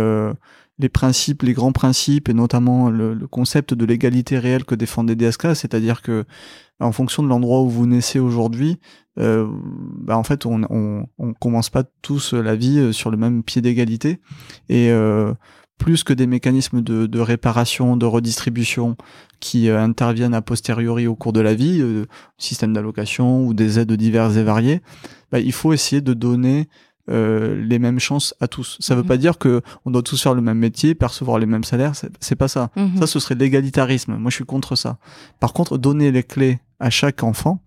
[0.79, 5.55] les principes, les grands principes, et notamment le, concept de l'égalité réelle que défendait DSK,
[5.55, 6.25] c'est-à-dire que
[6.81, 8.79] en fonction de l'endroit où vous naissez aujourd'hui,
[9.19, 9.47] euh,
[9.99, 13.45] bah en fait, on, on, on, commence pas tous la vie euh, sur le même
[13.45, 14.21] pied d'égalité,
[14.69, 15.33] et euh,
[15.83, 18.97] plus que des mécanismes de, de, réparation, de redistribution
[19.41, 22.07] qui euh, interviennent a posteriori au cours de la vie, euh,
[22.39, 24.81] système d'allocation ou des aides diverses et variées,
[25.33, 26.69] bah, il faut essayer de donner
[27.13, 28.77] euh, les mêmes chances à tous.
[28.81, 29.09] Ça veut mhm.
[29.09, 31.93] pas dire que on doit tous faire le même métier, percevoir les mêmes salaires.
[32.21, 32.71] C'est pas ça.
[32.77, 32.99] Mhm.
[32.99, 34.17] Ça, ce serait l'égalitarisme.
[34.17, 34.99] Moi, je suis contre ça.
[35.41, 37.61] Par contre, donner les clés à chaque enfant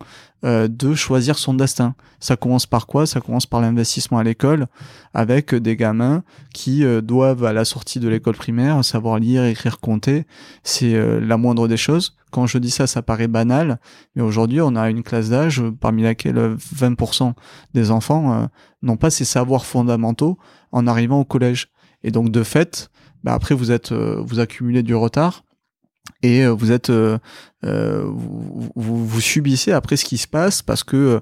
[0.45, 1.95] euh, de choisir son destin.
[2.19, 3.08] Ça commence par quoi?
[3.08, 4.67] Ça commence par l'investissement à l'école,
[5.13, 9.79] avec des gamins qui euh, doivent à la sortie de l'école primaire savoir lire, écrire,
[9.79, 10.25] compter.
[10.63, 12.15] C'est euh, la moindre des choses.
[12.36, 13.80] Quand je dis ça, ça paraît banal,
[14.13, 17.32] mais aujourd'hui, on a une classe d'âge parmi laquelle 20%
[17.74, 18.50] des enfants
[18.82, 20.38] n'ont pas ces savoirs fondamentaux
[20.74, 21.69] en arrivant au collège.
[22.04, 22.89] Et donc, de fait,
[23.24, 25.45] bah après, vous êtes, vous accumulez du retard
[26.21, 27.17] et euh, vous êtes euh,
[27.65, 28.10] euh,
[28.76, 31.21] vous, subissez après ce qui se passe parce que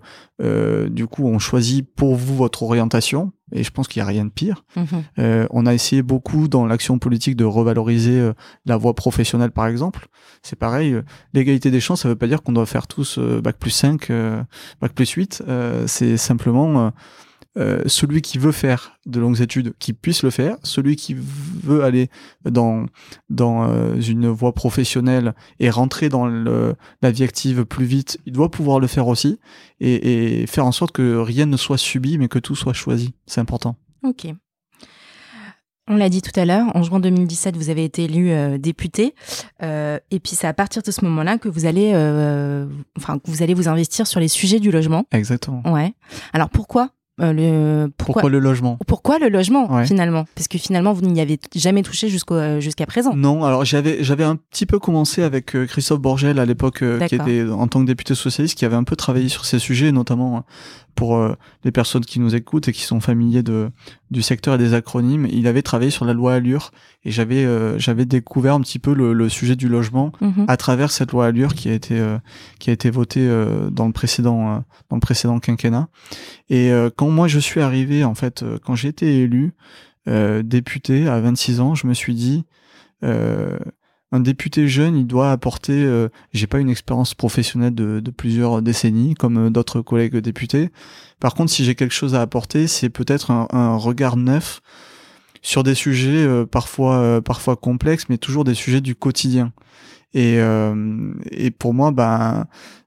[0.90, 4.26] du coup on choisit pour vous votre orientation et je pense qu'il n'y a rien
[4.26, 4.64] de pire.
[4.76, 5.48] Mhm.
[5.52, 8.32] on a essayé beaucoup dans l'action politique de revaloriser
[8.66, 10.08] la voie professionnelle par exemple.
[10.42, 10.96] C'est pareil,
[11.34, 14.12] l'égalité des chances, ça veut pas dire qu'on doit faire tous bac plus 5,
[14.82, 15.44] bac plus 8.
[15.88, 16.92] c'est simplement
[17.58, 21.84] euh, celui qui veut faire de longues études, qui puisse le faire, celui qui veut
[21.84, 22.10] aller
[22.50, 22.86] dans
[23.30, 28.34] dans euh, une voie professionnelle et rentrer dans le, la vie active plus vite, il
[28.34, 29.40] doit pouvoir le faire aussi
[29.80, 33.14] et, et faire en sorte que rien ne soit subi, mais que tout soit choisi.
[33.26, 33.76] C'est important.
[34.04, 34.28] Ok.
[35.90, 39.16] On l'a dit tout à l'heure, en juin 2017, vous avez été élu euh, député,
[39.62, 42.66] euh, et puis c'est à partir de ce moment-là que vous allez, euh,
[42.98, 45.04] enfin, que vous allez vous investir sur les sujets du logement.
[45.12, 45.62] Exactement.
[45.66, 45.94] Ouais.
[46.32, 48.78] Alors pourquoi euh, le Pourquoi, pourquoi, le logement?
[48.88, 49.86] Pourquoi le logement Ouais.
[49.86, 50.26] finalement?
[50.34, 53.16] Parce que finalement vous n'y avez jamais touché euh, jusqu'à présent.
[53.16, 57.00] Non, alors j'avais j'avais un petit peu commencé avec euh, Christophe Borgel à l'époque, euh,
[57.06, 59.92] qui était en tant que député socialiste, qui avait un peu travaillé sur ces sujets,
[59.92, 60.44] notamment
[60.96, 61.20] pour
[61.64, 63.72] les personnes qui nous écoutent et qui sont familiers de
[64.14, 65.28] du secteur et des acronymes.
[65.30, 66.72] Il avait travaillé sur la loi Allure
[67.04, 70.46] et j'avais euh, j'avais découvert un petit peu le, le sujet du logement Mhm.
[70.48, 72.18] à travers cette loi Allure qui a été euh,
[72.60, 75.90] qui a été votée euh, dans le précédent euh, dans le précédent quinquennat.
[76.50, 79.54] Et euh, quand moi je suis arrivé en fait euh, quand j'ai été élu
[80.08, 82.46] euh, député à 26 ans, je me suis dit
[83.04, 83.58] euh,
[84.14, 85.74] un député jeune, il doit apporter.
[85.74, 90.70] euh, J'ai pas une expérience professionnelle de, de plusieurs décennies comme euh, d'autres collègues députés.
[91.20, 94.62] Par contre, si j'ai quelque chose à apporter, c'est peut-être un, un regard neuf
[95.42, 99.52] sur des sujets euh, parfois euh, parfois complexes, mais toujours des sujets du quotidien.
[100.14, 102.46] Et, euh, et pour moi, ben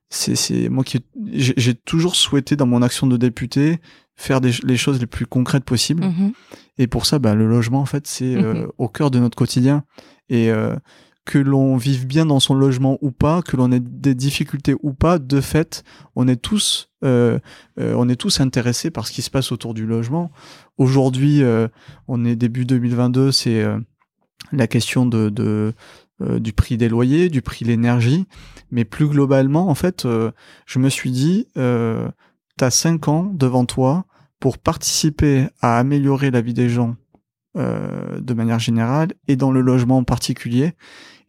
[0.09, 0.99] c'est c'est moi qui
[1.33, 3.79] j'ai toujours souhaité dans mon action de député
[4.15, 6.05] faire des, les choses les plus concrètes possibles.
[6.05, 6.31] Mhm.
[6.79, 8.67] Et pour ça, bah, le logement, en fait, c'est euh, Mhm.
[8.77, 9.83] au cœur de notre quotidien.
[10.29, 10.75] Et euh,
[11.27, 14.93] que l'on vive bien dans son logement ou pas, que l'on ait des difficultés ou
[14.93, 15.83] pas, de fait,
[16.15, 17.37] on est tous, euh,
[17.79, 20.31] euh, on est tous intéressés par ce qui se passe autour du logement.
[20.77, 21.67] Aujourd'hui, euh,
[22.07, 23.65] on est début 2022, c'est
[24.53, 25.73] la question de,
[26.21, 28.25] du prix des loyers, du prix de l'énergie,
[28.71, 30.07] mais plus globalement, en fait,
[30.65, 32.07] je me suis dit, euh,
[32.55, 34.05] t'as cinq ans devant toi
[34.39, 36.95] pour participer à améliorer la vie des gens
[37.57, 40.73] euh, de manière générale et dans le logement en particulier.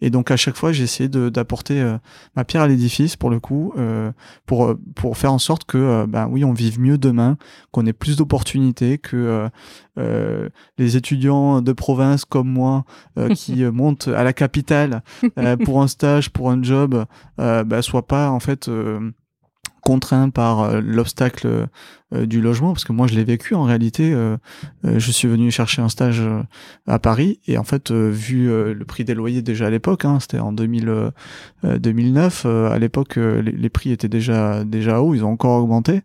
[0.01, 1.99] Et donc à chaque fois, j'ai essayé de- d'apporter euh,
[2.37, 4.13] ma pierre à l'édifice pour le coup, euh,
[4.47, 7.37] pour euh, pour faire en sorte que euh, ben oui, on vive mieux demain,
[7.73, 9.49] qu'on ait plus d'opportunités, que euh,
[9.99, 12.85] euh, les étudiants de province comme moi
[13.19, 15.03] euh, qui montent à la capitale
[15.37, 17.05] euh, pour un stage, pour un job,
[17.41, 18.69] euh, ben, soient pas en fait
[19.89, 21.67] contraints par euh, l'obstacle
[22.13, 24.37] euh, du logement parce que moi je l'ai vécu en réalité euh,
[24.85, 26.23] je suis venu chercher un stage
[26.87, 30.41] à Paris et en fait vu le prix des loyers déjà à l'époque hein, c'était
[30.41, 31.11] en 2000, euh,
[31.65, 36.03] euh, 2009 euh, à l'époque les prix étaient déjà déjà hauts ils ont encore augmenté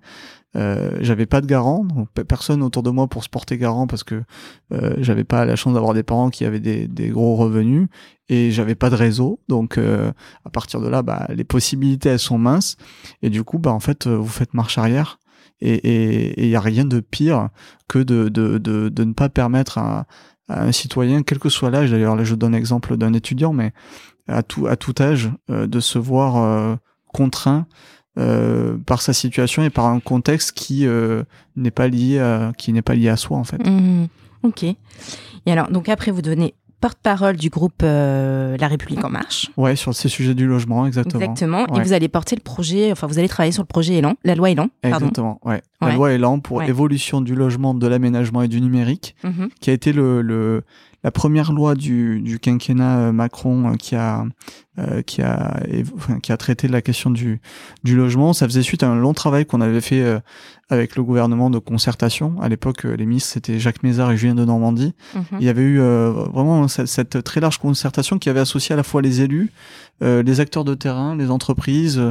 [0.56, 1.86] euh, j'avais pas de garant
[2.28, 4.24] personne autour de moi pour se porter garant parce que
[4.72, 7.88] euh, j'avais pas la chance d'avoir des parents qui avaient des, des gros revenus
[8.30, 9.40] et j'avais pas de réseau.
[9.48, 10.12] Donc euh,
[10.46, 12.78] à partir de là bah, les possibilités elles sont minces.
[13.22, 15.20] Et du coup bah en fait euh, vous faites marche arrière
[15.66, 17.50] et il y a rien de pire
[17.88, 20.08] que de, de, de, de ne pas permettre à,
[20.50, 23.72] à un citoyen, quel que soit l'âge, d'ailleurs là je donne l'exemple d'un étudiant, mais
[24.28, 26.76] à tout, à tout âge, euh, de se voir euh,
[27.08, 27.66] contraint
[28.20, 31.24] euh, par sa situation et par un contexte qui euh,
[31.56, 33.66] n'est pas lié à, qui n'est pas lié à soi en fait.
[33.66, 34.08] Mhm.
[34.44, 34.64] Ok.
[34.64, 34.76] Et
[35.52, 39.50] alors, donc après, vous devenez porte-parole du groupe euh, La République En Marche.
[39.56, 41.22] Ouais, sur ces sujets du logement, exactement.
[41.24, 41.66] Exactement.
[41.78, 44.36] Et vous allez porter le projet, enfin, vous allez travailler sur le projet Elan, la
[44.36, 44.98] loi Elan, pardon.
[44.98, 45.62] Exactement, ouais.
[45.82, 45.96] La Ouais.
[45.96, 46.68] loi Elan pour Ouais.
[46.70, 49.16] évolution du logement, de l'aménagement et du numérique.
[49.24, 49.48] Mhm.
[49.62, 50.64] qui a été le, le
[51.04, 54.26] la première loi du, du quinquennat euh, Macron euh, qui a
[54.80, 55.60] euh, qui a
[56.24, 57.42] qui a traité de la question du
[57.84, 58.34] du logement.
[58.34, 60.20] Ça faisait suite à un long travail qu'on avait fait euh,
[60.70, 62.36] avec le gouvernement de concertation.
[62.42, 64.94] À l'époque, euh, les ministres c'était Jacques Mézard et Julien de Normandie.
[65.14, 65.24] Mhm.
[65.40, 68.76] Il y avait eu euh, vraiment cette, cette très large concertation qui avait associé à
[68.76, 69.52] la fois les élus,
[70.04, 72.02] les acteurs de terrain, les entreprises,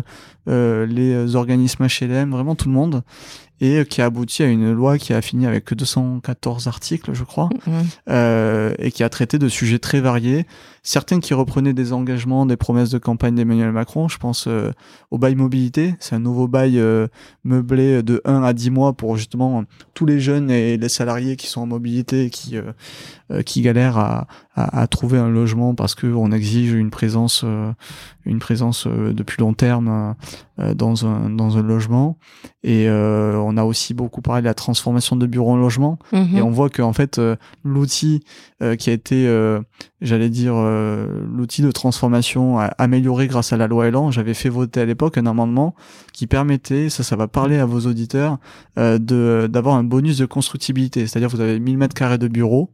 [0.49, 3.03] euh, les organismes HLM, vraiment tout le monde,
[3.61, 7.23] et euh, qui a abouti à une loi qui a fini avec 214 articles, je
[7.25, 7.73] crois, Mhm.
[8.11, 10.47] euh, et qui a traité de sujets très variés,
[10.83, 14.09] certains qui reprenaient des engagements, des promesses de campagne d'Emmanuel Macron.
[14.09, 14.71] Je pense euh,
[15.11, 17.07] au bail mobilité, c'est un nouveau bail euh,
[17.45, 19.65] meublé de 1 à 10 mois pour justement
[19.95, 22.73] tous les jeunes et les salariés qui sont en mobilité et qui euh,
[23.47, 27.47] qui galèrent à, à, trouver un logement parce que on exige une présence
[28.27, 30.15] une présence de plus long terme
[30.75, 32.17] dans un dans un logement.
[32.65, 35.99] Et euh, on a aussi beaucoup parlé de la transformation de bureaux en logement.
[36.13, 36.37] Mhm.
[36.37, 38.23] et on voit que en fait euh, l'outil
[38.63, 39.61] euh, qui a été euh,
[40.01, 44.11] j'allais dire euh, l'outil de transformation amélioré grâce à la loi Elan.
[44.11, 45.75] J'avais fait voter à l'époque un amendement
[46.13, 48.39] qui permettait ça ça va parler à vos auditeurs
[48.79, 51.07] euh, de d'avoir un bonus de constructibilité.
[51.07, 52.71] C'est-à-dire vous avez 1000 mètres carrés de bureau.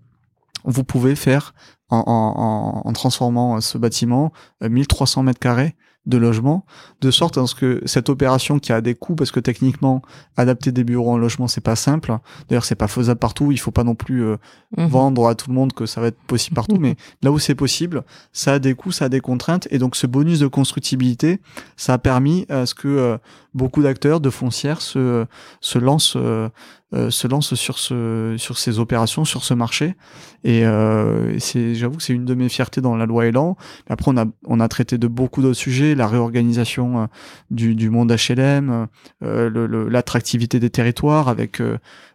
[0.64, 1.54] Vous pouvez faire
[1.88, 5.74] en, en, en, transformant euh, ce bâtiment euh, 1300 mètres carrés
[6.06, 6.64] de logement,
[7.02, 10.00] de sorte à ce que cette opération qui a des coûts, parce que techniquement,
[10.38, 12.16] adapter des bureaux en logement, c'est pas simple.
[12.48, 13.52] D'ailleurs, c'est pas faisable partout.
[13.52, 14.36] Il faut pas non plus euh,
[14.76, 14.86] Mhm.
[14.86, 17.54] vendre à tout le monde que ça va être possible partout, mais là où c'est
[17.54, 21.40] possible, ça a des coûts, ça a des contraintes, et donc ce bonus de constructibilité,
[21.76, 23.18] ça a permis à ce que euh,
[23.54, 25.26] beaucoup d'acteurs de foncières se
[25.60, 26.48] se lancent euh,
[26.94, 29.96] euh, se lancent sur ce sur ces opérations, sur ce marché,
[30.44, 31.38] et, euh,
[31.74, 33.56] j'avoue que c'est une de mes fiertés dans la loi Elan.
[33.88, 37.06] Après, on a on a traité de beaucoup d'autres sujets, la réorganisation euh,
[37.50, 38.86] du du monde HLM,
[39.22, 41.60] euh, l'attractivité des territoires avec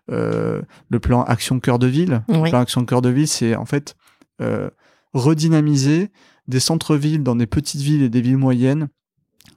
[0.08, 2.24] le plan Action Cœur de Ville.
[2.30, 2.43] Oui.
[2.43, 3.96] Le plan Action Cœur de Ville, c'est en fait
[4.41, 4.69] euh,
[5.13, 6.10] redynamiser
[6.48, 8.88] des centres-villes dans des petites villes et des villes moyennes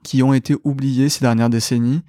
[0.06, 2.02] qui ont été oubliées ces dernières décennies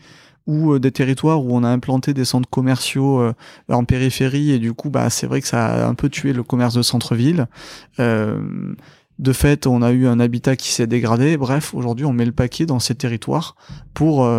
[0.46, 3.34] ou euh, des territoires où on a implanté des centres commerciaux euh,
[3.70, 6.44] en périphérie et du coup bah c'est vrai que ça a un peu tué le
[6.44, 7.48] commerce de centre-ville.
[8.00, 8.40] Euh,
[9.18, 11.38] de fait, on a eu un habitat qui s'est dégradé.
[11.38, 13.56] Bref, aujourd'hui, on met le paquet dans ces territoires
[13.96, 14.30] pour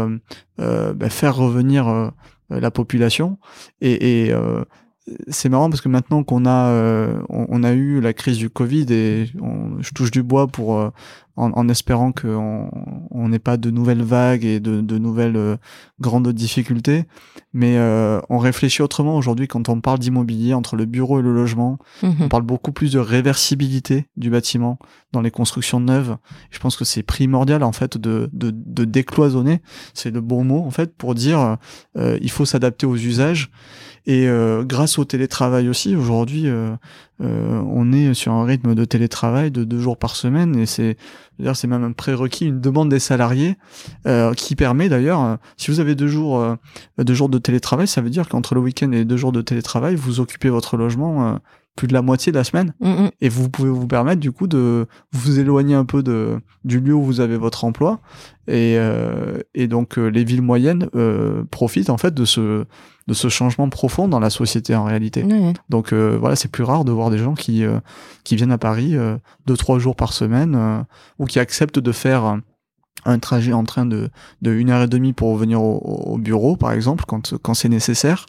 [0.56, 2.12] bah, faire revenir
[2.48, 3.38] la population.
[3.80, 4.32] Et,
[5.26, 6.70] c'est marrant parce que maintenant qu'on a
[7.28, 9.26] on, a eu la crise du Covid et
[9.80, 10.92] je touche du bois pour
[11.38, 12.70] en, en espérant qu'on
[13.10, 15.56] on n'ait pas de nouvelles vagues et de, de nouvelles euh,
[16.00, 17.04] grandes difficultés.
[17.52, 21.32] Mais euh, on réfléchit autrement aujourd'hui quand on parle d'immobilier entre le bureau et le
[21.34, 21.78] logement.
[22.02, 22.28] On Mhm.
[22.28, 24.78] parle beaucoup plus de réversibilité du bâtiment
[25.12, 26.16] dans les constructions neuves.
[26.50, 29.62] Je pense que c'est primordial en fait de, de, de décloisonner.
[29.94, 31.56] C'est le bon mot en fait pour dire
[31.96, 33.50] euh, il faut s'adapter aux usages.
[34.08, 36.70] Et euh, grâce au télétravail aussi, aujourd'hui, euh,
[37.20, 40.56] euh, on est sur un rythme de télétravail de deux jours par semaine.
[40.56, 40.96] Et c'est
[41.52, 43.56] c'est même un prérequis, une demande des salariés
[44.06, 46.56] euh, qui permet d'ailleurs, euh, si vous avez deux jours, euh,
[46.96, 49.94] deux jours de télétravail, ça veut dire qu'entre le week-end et deux jours de télétravail,
[49.94, 51.38] vous occupez votre logement
[51.78, 53.10] plus de la moitié de la semaine Mhm.
[53.20, 56.92] et vous pouvez vous permettre du coup de vous éloigner un peu de du lieu
[56.92, 58.00] où vous avez votre emploi
[58.48, 62.64] et euh, et donc euh, les villes moyennes euh, profitent en fait de ce
[63.06, 65.22] de ce changement profond dans la société en réalité.
[65.70, 67.78] Donc euh, voilà, c'est plus rare de voir des gens qui euh,
[68.24, 70.80] qui viennent à Paris euh, deux trois jours par semaine euh,
[71.18, 72.36] ou qui acceptent de faire euh,
[73.04, 74.10] un trajet en train de
[74.42, 77.68] de une heure et demie pour venir au, au bureau par exemple quand quand c'est
[77.68, 78.26] nécessaire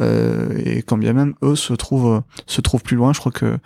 [0.00, 3.12] euh, et quand bien même eux se trouvent se trouvent plus loin.
[3.12, 3.58] Je crois que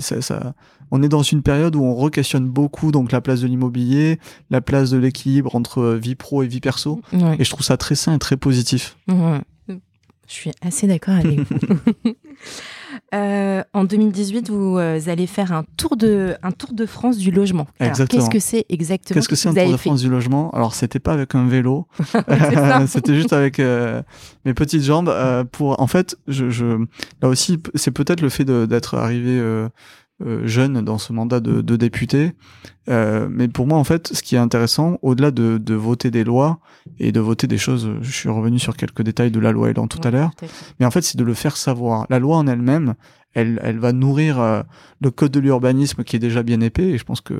[0.00, 0.54] ça, ça-
[0.90, 4.18] on est dans une période où on re-questionne beaucoup donc la place de l'immobilier,
[4.50, 7.00] la place de l'équilibre entre vie pro et vie perso.
[7.12, 7.36] Ouais.
[7.38, 8.96] Et je trouve ça très sain et très positif.
[9.08, 9.40] Ouais.
[9.68, 11.58] Je suis assez d'accord avec vous.
[13.14, 17.30] Euh, en 2018, vous euh, allez faire un tour de, un tour de France du
[17.30, 17.66] logement.
[17.78, 20.50] Qu'est-ce que c'est exactement Qu'est-ce que c'est un Tour de France du logement?
[20.50, 21.86] Alors c'était pas avec un vélo,
[22.86, 24.02] c'était juste avec euh,
[24.44, 25.08] mes petites jambes.
[25.08, 26.66] euh, pour en fait, je, je
[27.22, 29.40] là aussi c'est peut-être le fait d'être arrivé
[30.46, 32.32] jeune dans ce mandat de, de député,
[32.88, 36.24] euh, mais pour moi en fait, ce qui est intéressant, au-delà de, de voter des
[36.24, 36.58] lois
[36.98, 39.86] et de voter des choses, je suis revenu sur quelques détails de la loi Elan
[39.86, 40.30] tout à Ouais, l'heure.
[40.40, 40.48] à.
[40.80, 42.06] Mais en fait, c'est de le faire savoir.
[42.10, 42.94] La loi en elle-même,
[43.38, 44.62] elle, va nourrir euh,
[45.00, 46.88] le code de l'urbanisme qui est déjà bien épais.
[46.90, 47.34] Et je pense que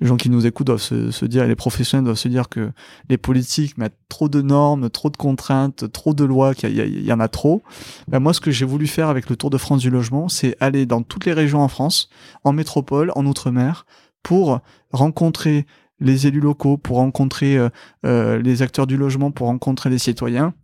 [0.00, 2.70] les gens qui nous écoutent doivent se, dire, les professionnels doivent se dire que
[3.08, 7.20] les politiques mettent trop de normes, trop de contraintes, trop de lois, qu'il y en
[7.20, 7.62] a trop.
[8.08, 10.56] Ben, moi, ce que j'ai voulu faire avec le Tour de France du logement, c'est
[10.60, 12.08] aller dans toutes les régions en France,
[12.44, 13.86] en métropole, en outre-mer,
[14.22, 14.60] pour
[14.92, 15.66] rencontrer
[16.00, 17.68] les élus locaux, pour rencontrer euh,
[18.06, 20.54] euh, les acteurs du logement, pour rencontrer les citoyens,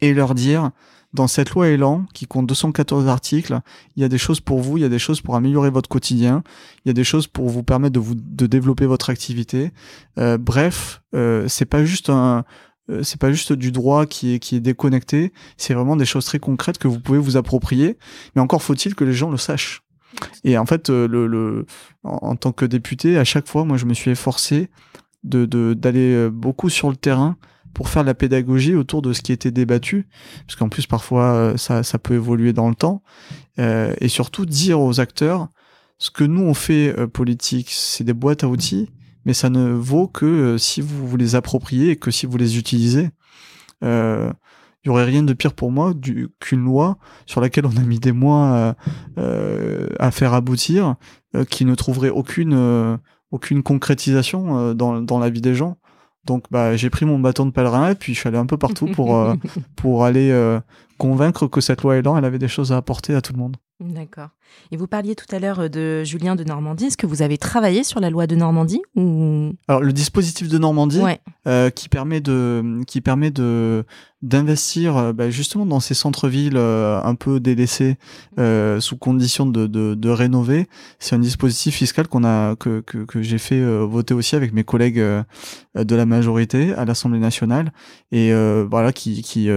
[0.00, 0.70] et leur dire
[1.12, 3.60] dans cette loi Elan, qui compte 214 articles,
[3.96, 5.88] il y a des choses pour vous, il y a des choses pour améliorer votre
[5.88, 6.42] quotidien,
[6.84, 9.72] il y a des choses pour vous permettre de vous de développer votre activité.
[10.18, 12.44] Euh, bref, euh, c'est pas juste un
[12.90, 16.24] euh, c'est pas juste du droit qui est qui est déconnecté, c'est vraiment des choses
[16.24, 17.98] très concrètes que vous pouvez vous approprier.
[18.34, 19.82] Mais encore faut-il que les gens le sachent.
[20.44, 21.66] Et en fait, euh, le, le
[22.04, 24.68] en, tant que député, à chaque fois, moi, je me suis efforcé
[25.24, 27.36] d'aller euh, beaucoup sur le terrain
[27.74, 30.06] pour faire la pédagogie autour de ce qui était débattu,
[30.46, 33.02] parce qu'en plus parfois euh, ça, ça peut évoluer dans le temps,
[33.58, 35.48] euh, et surtout dire aux acteurs
[35.98, 38.90] ce que nous on fait euh, politique, c'est des boîtes à outils,
[39.24, 42.36] mais ça ne vaut que euh, si vous vous les appropriez et que si vous
[42.36, 43.10] les utilisez.
[43.84, 44.32] Euh,
[44.84, 45.94] il y aurait rien de pire pour moi
[46.40, 48.72] qu'une loi sur laquelle on a mis des mois euh,
[49.18, 50.96] euh, à faire aboutir,
[51.36, 52.96] euh, qui ne trouverait aucune euh,
[53.30, 55.78] aucune concrétisation euh, dans, dans la vie des gens.
[56.24, 58.56] Donc bah j'ai pris mon bâton de pèlerin et puis je suis allé un peu
[58.56, 59.34] partout pour euh,
[59.76, 60.60] pour aller euh,
[60.98, 63.56] convaincre que cette loi Elan elle avait des choses à apporter à tout le monde.
[63.82, 64.28] D'accord.
[64.70, 66.86] Et vous parliez tout à l'heure euh, de Julien de Normandie.
[66.86, 69.52] Est-ce que vous avez travaillé sur la loi de Normandie ou...
[69.68, 71.20] Alors le dispositif de Normandie Ouais.
[71.46, 73.84] euh, qui permet de qui permet de
[74.22, 77.96] d'investir euh, bah, justement dans ces centres-villes euh, un peu délaissés
[78.38, 80.68] euh, sous condition de, de, de rénover.
[81.00, 84.62] C'est un dispositif fiscal qu'on a que, que, que j'ai fait voter aussi avec mes
[84.64, 87.72] collègues de la majorité à l'Assemblée nationale
[88.12, 88.32] et
[88.70, 89.48] voilà qui qui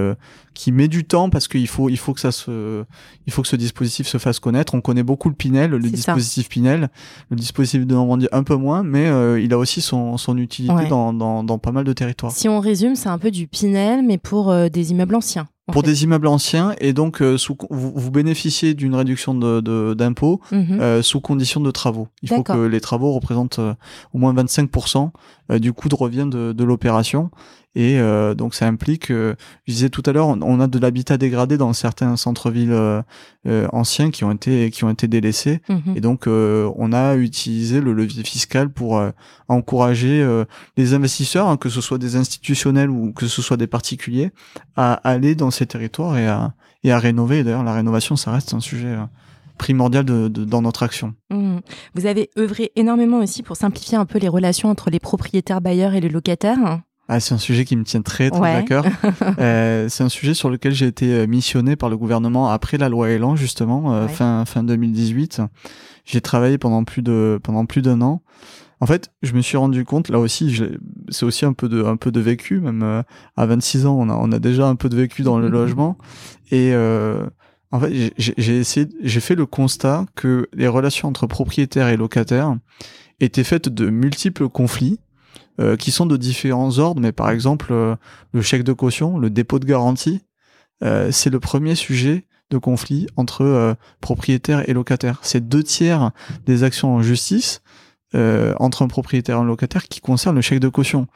[0.54, 2.84] qui met du temps parce qu'il faut il faut que ça se
[3.28, 4.74] il faut que ce dispositif se fasse connaître.
[4.76, 5.88] On connaît beaucoup le Pinel, le ça.
[6.14, 6.90] dispositif Pinel,
[7.30, 10.74] le dispositif de Normandie un peu moins, mais euh, il a aussi son son utilité
[10.74, 10.88] Ouais.
[10.88, 12.32] dans, dans dans pas mal de territoires.
[12.32, 15.48] Si on résume, c'est un peu du Pinel, mais pour euh, des immeubles anciens.
[15.72, 15.88] Pour fait.
[15.88, 20.40] des immeubles anciens et donc euh, sous, vous, vous bénéficiez d'une réduction de de- d'impôts
[20.52, 20.80] Mhm.
[20.80, 22.08] euh, sous condition de travaux.
[22.22, 23.74] Il faut que les travaux représentent euh,
[24.14, 25.12] au moins 25%
[25.52, 27.32] euh, du coût de revient de, de l'opération.
[27.78, 28.00] Et
[28.38, 29.34] donc ça implique, je
[29.68, 32.74] disais tout à l'heure, on, on a de l'habitat dégradé dans certains centres-villes
[33.74, 35.60] anciens qui ont été qui ont été délaissés.
[35.68, 35.82] Mhm.
[35.98, 39.02] Et donc on a utilisé le levier fiscal pour
[39.50, 40.26] encourager
[40.78, 44.32] les investisseurs, hein, que ce soit des institutionnels ou que ce soit des particuliers,
[44.78, 46.54] à aller dans ces territoires et à
[46.84, 47.44] et à rénover.
[47.44, 49.04] D'ailleurs, la rénovation, ça reste un sujet euh,
[49.58, 51.16] primordial de, de- dans notre action.
[51.32, 51.62] Mhm.
[51.96, 55.94] Vous avez œuvré énormément aussi pour simplifier un peu les relations entre les propriétaires bailleurs
[55.96, 56.82] et les locataires.
[57.08, 58.56] Ah, c'est un sujet qui me tient très très Ouais.
[58.56, 58.84] à cœur.
[59.40, 62.90] Euh, c'est un sujet sur lequel j'ai été euh, missionné par le gouvernement après la
[62.90, 64.12] loi Elan justement euh, Ouais.
[64.12, 65.42] fin fin 2018.
[66.06, 68.22] J'ai travaillé pendant plus de pendant plus d'un an.
[68.82, 70.62] En fait, je me suis rendu compte là aussi,
[71.10, 72.60] c'est aussi un peu de un peu de vécu.
[72.60, 73.04] Même euh,
[73.38, 75.98] à 26 ans, on a on a déjà un peu de vécu dans le logement.
[76.52, 77.26] Et euh,
[77.72, 82.56] en fait, j'ai essayé, j'ai fait le constat que les relations entre propriétaires et locataires
[83.20, 85.00] étaient faites de multiples conflits
[85.60, 87.96] euh, qui sont de différents ordres, mais par exemple, euh,
[88.34, 90.22] le chèque de caution, le dépôt de garantie,
[90.84, 95.20] euh, c'est le premier sujet de conflit entre euh, propriétaires et locataires.
[95.22, 96.12] C'est deux tiers
[96.46, 97.62] des actions en justice
[98.16, 101.08] euh, entre un propriétaire et un locataire qui concernent le chèque de caution.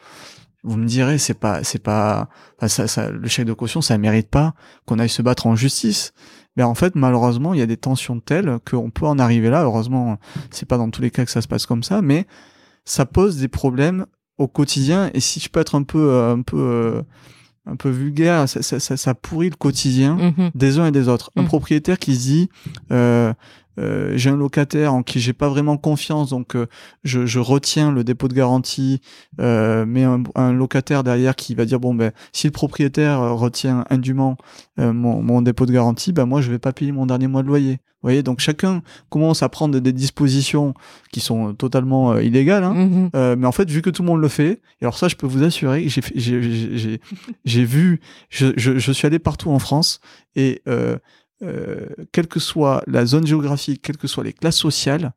[0.64, 2.28] Vous me direz, c'est pas, c'est pas,
[2.58, 4.54] enfin, ça, ça, le chèque de caution, ça mérite pas
[4.86, 6.14] qu'on aille se battre en justice.
[6.58, 9.64] Mais en fait, malheureusement, il y a des tensions telles qu'on peut en arriver là.
[9.64, 10.18] Heureusement,
[10.52, 12.28] c'est pas dans tous les cas que ça se passe comme ça, mais
[12.84, 14.06] ça pose des problèmes
[14.38, 15.10] au quotidien.
[15.14, 17.02] Et si je peux être un peu, euh, un peu, euh,
[17.66, 20.52] un peu vulgaire, ça, ça, ça, ça pourrit le quotidien Mhm.
[20.56, 21.32] des uns et des autres.
[21.38, 21.48] Un Mm.
[21.48, 22.50] propriétaire qui se dit
[22.92, 23.34] euh,
[23.80, 26.68] euh, j'ai un locataire en qui j'ai pas vraiment confiance, donc euh,
[27.04, 29.02] je, je retiens le dépôt de garantie,
[29.40, 33.34] euh, mais un, un locataire derrière qui va dire bon ben si le propriétaire euh,
[33.34, 34.38] retient indûment
[34.80, 37.42] euh, mon, mon dépôt de garantie, ben moi je vais pas payer mon dernier mois
[37.42, 37.80] de loyer.
[38.02, 40.74] Vous voyez, donc chacun commence à prendre des dispositions
[41.12, 42.64] qui sont totalement illégales.
[42.64, 45.10] Hein, euh, mais en fait, vu que tout le monde le fait, et alors ça,
[45.10, 48.00] je peux vous assurer, j'ai vu,
[48.30, 50.00] je, je, je suis allé partout en France,
[50.38, 50.62] et
[51.44, 55.14] euh, quelle que soit la zone géographique, quelles que soient les classes sociales,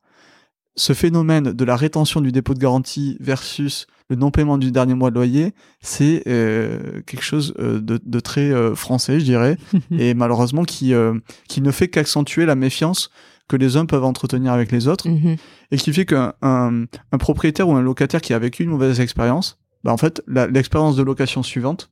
[0.74, 5.10] ce phénomène de la rétention du dépôt de garantie versus le non-paiement du dernier mois
[5.10, 9.56] de loyer, c'est euh, quelque chose euh, de, de très euh, français, je dirais,
[9.98, 11.18] et malheureusement qui, euh,
[11.48, 13.10] qui ne fait qu'accentuer la méfiance
[13.48, 15.36] que les uns peuvent entretenir avec les autres Mhm.
[15.72, 19.00] et qui fait qu'un un, un propriétaire ou un locataire qui a vécu une mauvaise
[19.00, 21.90] expérience, bah en fait, l'expérience de location suivante,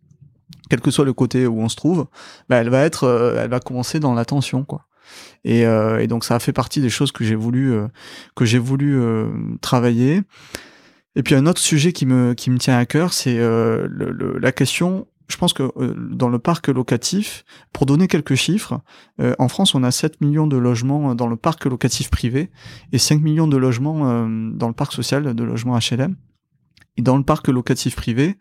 [0.71, 2.07] quel que soit le côté où on se trouve,
[2.49, 4.87] bah elle va être, euh, elle va commencer dans la tension, quoi.
[5.45, 7.89] Et, euh, et donc ça a fait partie des choses que j'ai voulu, euh,
[8.37, 9.29] que j'ai voulu euh,
[9.61, 10.23] travailler.
[11.17, 14.13] Et puis un autre sujet qui me qui me tient à cœur, c'est euh, le-
[14.13, 15.07] le- la question.
[15.29, 15.63] Je pense que
[16.13, 18.81] dans le parc locatif, pour donner quelques chiffres,
[19.39, 22.51] en France, on a 7 millions de logements dans le parc locatif privé
[22.91, 26.17] et 5 millions de logements dans le parc social de logements HLM.
[26.97, 28.39] Et dans le parc locatif privé,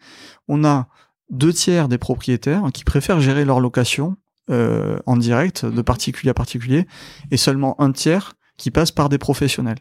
[0.48, 0.88] on a
[1.30, 4.16] deux tiers des propriétaires qui préfèrent gérer leur location
[4.50, 5.84] euh, en direct, de Mhm.
[5.84, 6.88] particulier à particulier,
[7.30, 9.78] et seulement un tiers qui passe par des professionnels.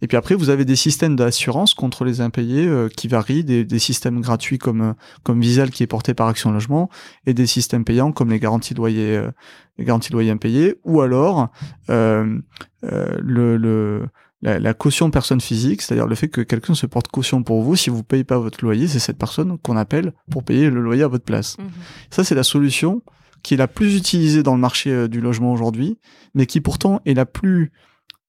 [0.00, 3.64] Et puis après, vous avez des systèmes d'assurance contre les impayés euh, qui varient, des,
[3.64, 6.88] des systèmes gratuits comme euh, comme Visal qui est porté par Action Logement,
[7.26, 9.30] et des systèmes payants comme les garanties de loyer, euh,
[9.76, 11.48] les garanties de loyer impayés, ou alors
[11.90, 12.38] euh,
[12.84, 14.06] euh, le, le
[14.42, 17.74] la, la caution personne physique, c'est-à-dire le fait que quelqu'un se porte caution pour vous,
[17.76, 21.02] si vous payez pas votre loyer, c'est cette personne qu'on appelle pour payer le loyer
[21.04, 21.56] à votre place.
[21.58, 21.64] Mhm.
[22.10, 23.02] Ça, c'est la solution
[23.42, 25.98] qui est la plus utilisée dans le marché euh, du logement aujourd'hui,
[26.34, 27.72] mais qui pourtant est la plus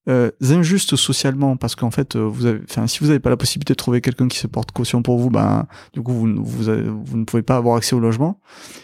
[0.10, 3.36] euh, injuste socialement, parce qu'en fait, euh, vous avez, enfin, si vous n'avez pas la
[3.36, 6.40] possibilité de trouver quelqu'un qui se porte caution pour vous, ben, du coup, vous, ne-
[6.40, 8.40] vous, avez- vous ne pouvez pas avoir accès au logement.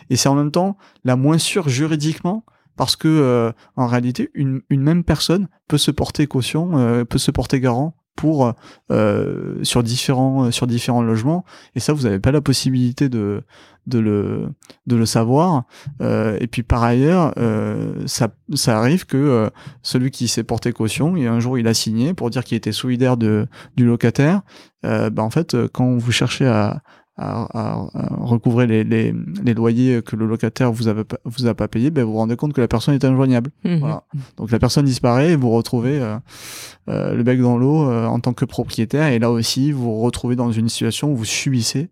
[0.10, 2.44] Et c'est en même temps la moins sûre juridiquement,
[2.76, 7.18] parce que euh, en réalité, une, une même personne peut se porter caution, euh, peut
[7.18, 8.54] se porter garant pour
[8.92, 11.46] euh, sur différents sur différents logements.
[11.76, 13.44] Et ça vous n'avez pas la possibilité de
[13.88, 14.50] de le
[14.86, 15.64] de le savoir.
[16.02, 19.50] Euh, et puis par ailleurs euh, ça ça arrive que euh,
[19.82, 22.72] celui qui s'est porté caution et un jour il a signé pour dire qu'il était
[22.72, 24.42] solidaire de du locataire.
[24.86, 26.82] Euh, bah en fait quand vous cherchez à
[27.16, 27.88] à, à,
[28.22, 30.96] recouvrer les, les, les, loyers que le locataire vous a,
[31.26, 33.52] vous a pas payé, ben vous vous rendez compte que la personne est injoignable.
[33.64, 33.80] Mhm.
[33.80, 34.04] Voilà.
[34.38, 36.18] Donc la personne disparaît et vous retrouvez euh,
[36.90, 39.08] euh, le bec dans l'eau euh, en tant que propriétaire.
[39.08, 41.90] Et là aussi, vous vous retrouvez dans une situation où vous subissez.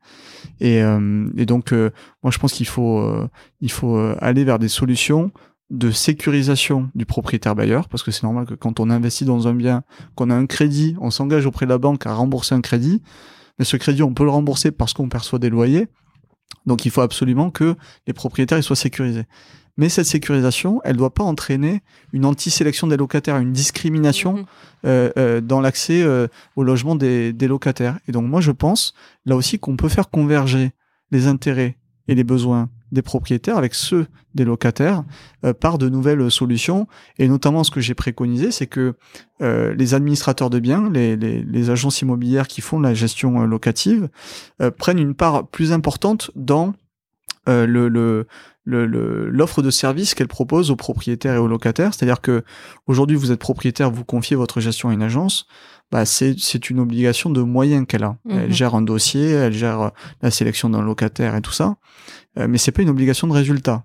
[0.60, 3.08] Et, euh, et donc, moi, je pense qu'il faut,
[3.62, 5.32] il faut aller vers des solutions
[5.70, 9.54] de sécurisation du propriétaire bailleur, parce que c'est normal que quand on investit dans un
[9.54, 9.84] bien,
[10.16, 13.02] qu'on a un crédit, on s'engage auprès de la banque à rembourser un crédit
[13.60, 15.88] mais ce crédit, on peut le rembourser parce qu'on perçoit des loyers.
[16.66, 17.76] Donc il faut absolument que
[18.08, 19.26] les propriétaires soient sécurisés.
[19.78, 21.82] Mais cette sécurisation, elle ne doit pas entraîner
[22.12, 24.46] une anti-sélection des locataires, une discrimination mhm.
[24.86, 27.98] euh, euh, dans l'accès euh, au logement des, des, locataires.
[28.08, 28.94] Et donc moi je pense
[29.26, 30.72] là aussi qu'on peut faire converger
[31.12, 31.78] les intérêts
[32.08, 35.04] et les besoins des propriétaires avec ceux des locataires
[35.46, 36.88] euh, par de nouvelles solutions.
[37.18, 38.94] Et notamment, ce que j'ai préconisé, c'est que
[39.42, 44.10] euh, les administrateurs de biens, les, agences immobilières qui font la gestion euh, locative,
[44.78, 46.74] prennent une part plus importante dans
[47.48, 51.94] l'offre de service qu'elle propose aux propriétaires et aux locataires.
[51.94, 52.44] C'est-à-dire que
[52.88, 55.48] aujourd'hui, vous êtes propriétaire, vous confiez votre gestion à une agence.
[55.92, 58.18] Bah, c'est une obligation de moyens qu'elle a.
[58.30, 58.52] Elle mhm.
[58.52, 61.76] gère un dossier, elle gère la sélection d'un locataire et tout ça.
[62.38, 63.84] Euh, mais c'est pas une obligation de résultat.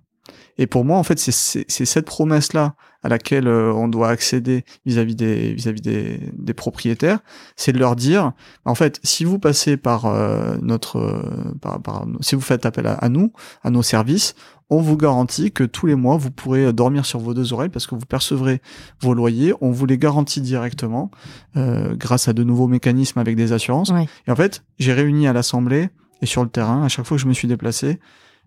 [0.59, 5.15] Et pour moi, en fait, c'est cette promesse-là à laquelle euh, on doit accéder vis-à-vis
[5.15, 7.21] des vis-à-vis des, des, propriétaires,
[7.55, 8.33] c'est de leur dire,
[8.65, 13.09] en fait, si vous passez par euh, notre, par, par, si vous faites appel à,
[13.09, 14.35] nous, à nos services,
[14.71, 17.87] on vous garantit que tous les mois vous pourrez dormir sur vos deux oreilles parce
[17.87, 18.61] que vous percevrez
[19.01, 19.55] vos loyers.
[19.61, 21.11] On vous les garantit directement
[21.57, 23.93] euh, grâce à de nouveaux mécanismes avec des assurances.
[24.27, 25.91] Et en fait, j'ai réuni à l'assemblée
[26.23, 28.01] et sur le terrain à chaque fois que je me suis déplacé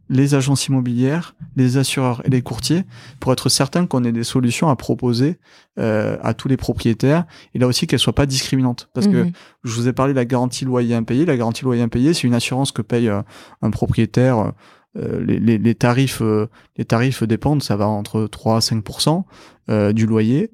[0.09, 2.83] les agences immobilières, les assureurs et les courtiers
[3.19, 5.39] pour être certain qu'on ait des solutions à proposer
[5.77, 7.25] euh, à tous les propriétaires.
[7.53, 8.89] Et là aussi qu'elles soient pas discriminantes.
[8.93, 9.31] Parce que mhm.
[9.63, 11.25] je vous ai parlé de la garantie loyer impayé.
[11.25, 13.21] La garantie loyer impayé c'est une assurance que paye euh,
[13.61, 14.53] un propriétaire
[14.97, 16.23] euh, les, les, les, tarifs
[16.75, 17.61] les tarifs dépendent.
[17.61, 20.49] Ça va entre 3 à 5% du loyer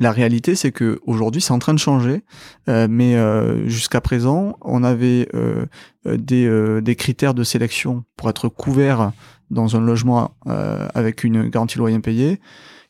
[0.00, 2.22] la réalité, c'est que aujourd'hui, c'est en train de changer,
[2.68, 5.66] euh, mais euh, jusqu'à présent, on avait euh,
[6.06, 9.12] des, critères de sélection pour être couvert
[9.50, 10.32] dans un logement
[10.94, 12.40] avec une garantie loyer impayé.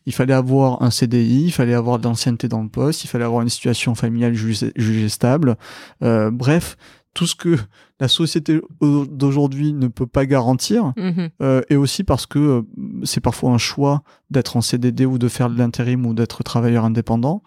[0.07, 3.25] Il fallait avoir un CDI, il fallait avoir de l'ancienneté dans le poste, il fallait
[3.25, 5.57] avoir une situation familiale jugée, stable.
[6.01, 6.77] bref,
[7.15, 7.57] tout ce que
[7.99, 11.31] la société d'aujourd'hui ne peut pas garantir, mhm.
[11.43, 12.63] euh, et aussi parce que euh,
[13.05, 16.85] c'est parfois un choix d'être en CDD ou de faire de l'intérim ou d'être travailleur
[16.85, 17.43] indépendant.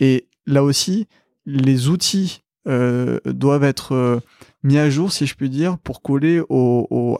[0.00, 1.06] Et là aussi,
[1.46, 4.18] les outils euh, doivent être euh,
[4.64, 6.40] mis à jour, si je puis dire, pour coller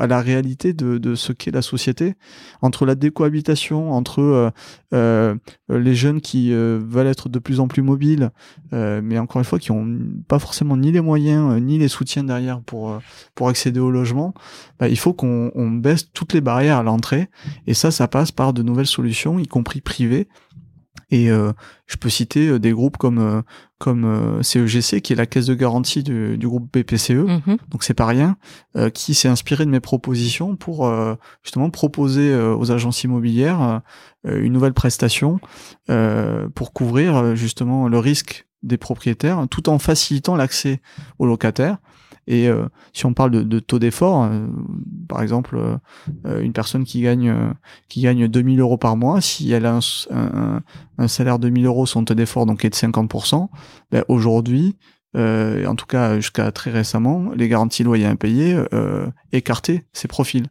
[0.00, 2.14] à la réalité de, ce qu'est la société,
[2.62, 4.50] entre la décohabitation, entre euh,
[4.92, 5.34] euh
[5.68, 8.30] les jeunes qui veulent être de plus en plus mobiles,
[8.72, 9.86] mais encore une fois qui ont
[10.28, 13.00] pas forcément ni les moyens ni les soutiens derrière pour
[13.34, 14.34] pour accéder au logement.
[14.78, 17.28] Bah, il faut qu'on baisse toutes les barrières à l'entrée,
[17.66, 20.28] et ça, ça passe par de nouvelles solutions, y compris privées
[21.10, 21.52] et euh,
[21.86, 23.42] je peux citer euh, des groupes comme euh,
[23.78, 27.58] comme CEGC qui est la caisse de garantie du, du groupe BPCE, mhm.
[27.68, 28.38] donc c'est pas rien,
[28.94, 30.90] qui s'est inspiré de mes propositions pour
[31.42, 33.82] justement proposer aux agences immobilières
[34.24, 35.40] une nouvelle prestation
[36.54, 40.80] pour couvrir justement le risque des propriétaires, tout en facilitant l'accès
[41.18, 41.76] aux locataires.
[42.26, 44.46] Et euh, si on parle de, de taux d'effort, euh,
[45.08, 45.58] par exemple,
[46.26, 47.34] euh, une personne qui gagne
[47.88, 49.78] qui gagne 2000 euros par mois, si elle a
[50.10, 50.62] un,
[50.98, 53.48] un, salaire de 1000 euros, son taux d'effort donc est de 50%,
[53.92, 54.76] ben aujourd'hui,
[55.14, 60.46] en tout cas jusqu'à très récemment, les garanties loyers impayés euh, écartaient ces profils.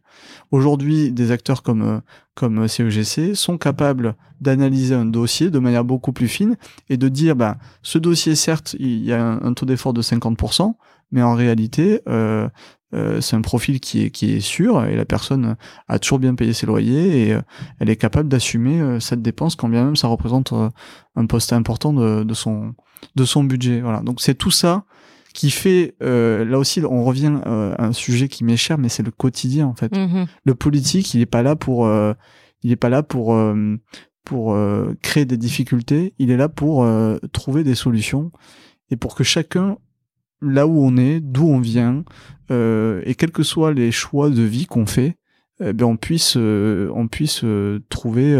[0.50, 2.00] Aujourd'hui, des acteurs comme
[2.34, 6.56] comme CEGC sont capables d'analyser un dossier de manière beaucoup plus fine
[6.90, 10.02] et de dire ben ce dossier certes il y a un, un taux d'effort de
[10.02, 10.74] 50%,
[11.10, 12.48] mais en réalité, euh,
[12.94, 15.56] euh, c'est un profil qui est, qui est sûr et la personne
[15.88, 17.42] a toujours bien payé ses loyers et euh,
[17.80, 22.22] elle est capable d'assumer cette dépense quand bien même ça représente un poste important de,
[22.22, 22.74] de, son,
[23.14, 23.80] de son budget.
[23.80, 24.00] Voilà.
[24.00, 24.84] Donc c'est tout ça
[25.34, 29.10] qui fait, là aussi on revient à un sujet qui m'est cher, mais c'est le
[29.10, 29.92] quotidien en fait.
[29.92, 30.26] Mm-hmm.
[30.44, 31.90] Le politique, il n'est pas là pour,
[32.62, 33.38] il est pas là pour
[34.24, 34.58] pour
[35.02, 36.88] créer des difficultés, il est là pour
[37.32, 38.32] trouver des solutions
[38.90, 39.76] et pour que chacun
[40.40, 42.04] là où on est, d'où on vient,
[42.50, 45.16] euh, et quels que soient les choix de vie qu'on fait,
[45.60, 48.34] eh bien on puisse, euh, on puisse euh, trouver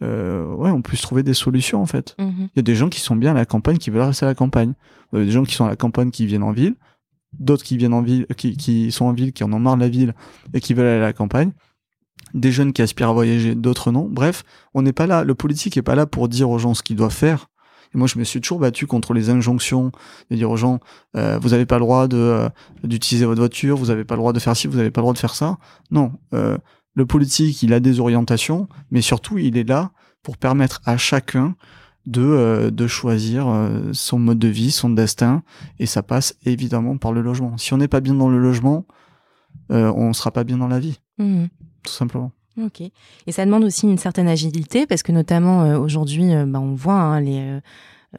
[0.00, 2.16] ouais, on puisse trouver des solutions en fait.
[2.18, 2.32] Mhm.
[2.38, 4.28] Il y a des gens qui sont bien à la campagne, qui veulent rester à
[4.28, 4.72] la campagne.
[5.12, 6.74] Il y a des gens qui sont à la campagne, qui viennent en ville.
[7.38, 9.82] D'autres qui viennent en ville, qui, qui sont en ville, qui en ont marre de
[9.82, 10.14] la ville
[10.52, 11.52] et qui veulent aller à la campagne.
[12.34, 14.08] Des jeunes qui aspirent à voyager, d'autres non.
[14.10, 14.42] Bref,
[14.74, 15.24] on n'est pas là.
[15.24, 17.48] Le politique est pas là pour dire aux gens ce qu'ils doivent faire.
[17.94, 19.92] Et moi, je me suis toujours battu contre les injonctions
[20.30, 20.80] de dire aux gens,
[21.16, 22.48] euh, vous n'avez pas le droit de euh,
[22.84, 25.04] d'utiliser votre voiture, vous n'avez pas le droit de faire ci, vous n'avez pas le
[25.04, 25.58] droit de faire ça.
[25.90, 26.56] Non, euh,
[26.94, 29.90] le politique, il a des orientations, mais surtout, il est là
[30.22, 31.54] pour permettre à chacun
[32.06, 35.42] de, euh, de choisir euh, son mode de vie, son destin,
[35.78, 37.56] et ça passe évidemment par le logement.
[37.58, 38.86] Si on n'est pas bien dans le logement,
[39.70, 41.48] euh, on sera pas bien dans la vie, Mhm.
[41.84, 42.32] tout simplement.
[42.60, 42.80] Ok.
[42.82, 46.74] Et ça demande aussi une certaine agilité parce que notamment euh, aujourd'hui, euh, bah, on
[46.74, 47.38] voit hein, les.
[47.38, 47.60] euh,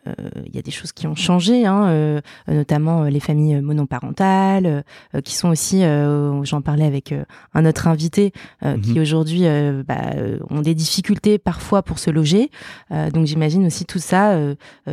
[0.08, 0.14] euh,
[0.48, 4.84] Il y a des choses qui ont changé, hein, euh, notamment euh, les familles monoparentales,
[5.14, 7.14] euh, qui sont aussi, euh, j'en parlais avec
[7.54, 8.32] un autre invité,
[8.66, 8.82] euh, Mhm.
[8.82, 10.02] qui aujourd'hui euh, bah,
[10.50, 12.50] ont des difficultés parfois pour se loger.
[12.92, 14.36] Euh, donc j'imagine aussi tout ça,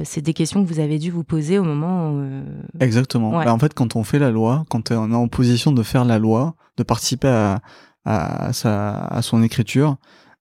[0.04, 2.42] c'est des questions que vous avez dû vous poser au moment euh,
[2.80, 3.30] Exactement.
[3.38, 3.44] Ouais.
[3.46, 6.04] Bah, en fait, quand on fait la loi, quand on est en position de faire
[6.04, 7.60] la loi, de participer à,
[8.04, 9.96] à, sa, à son écriture,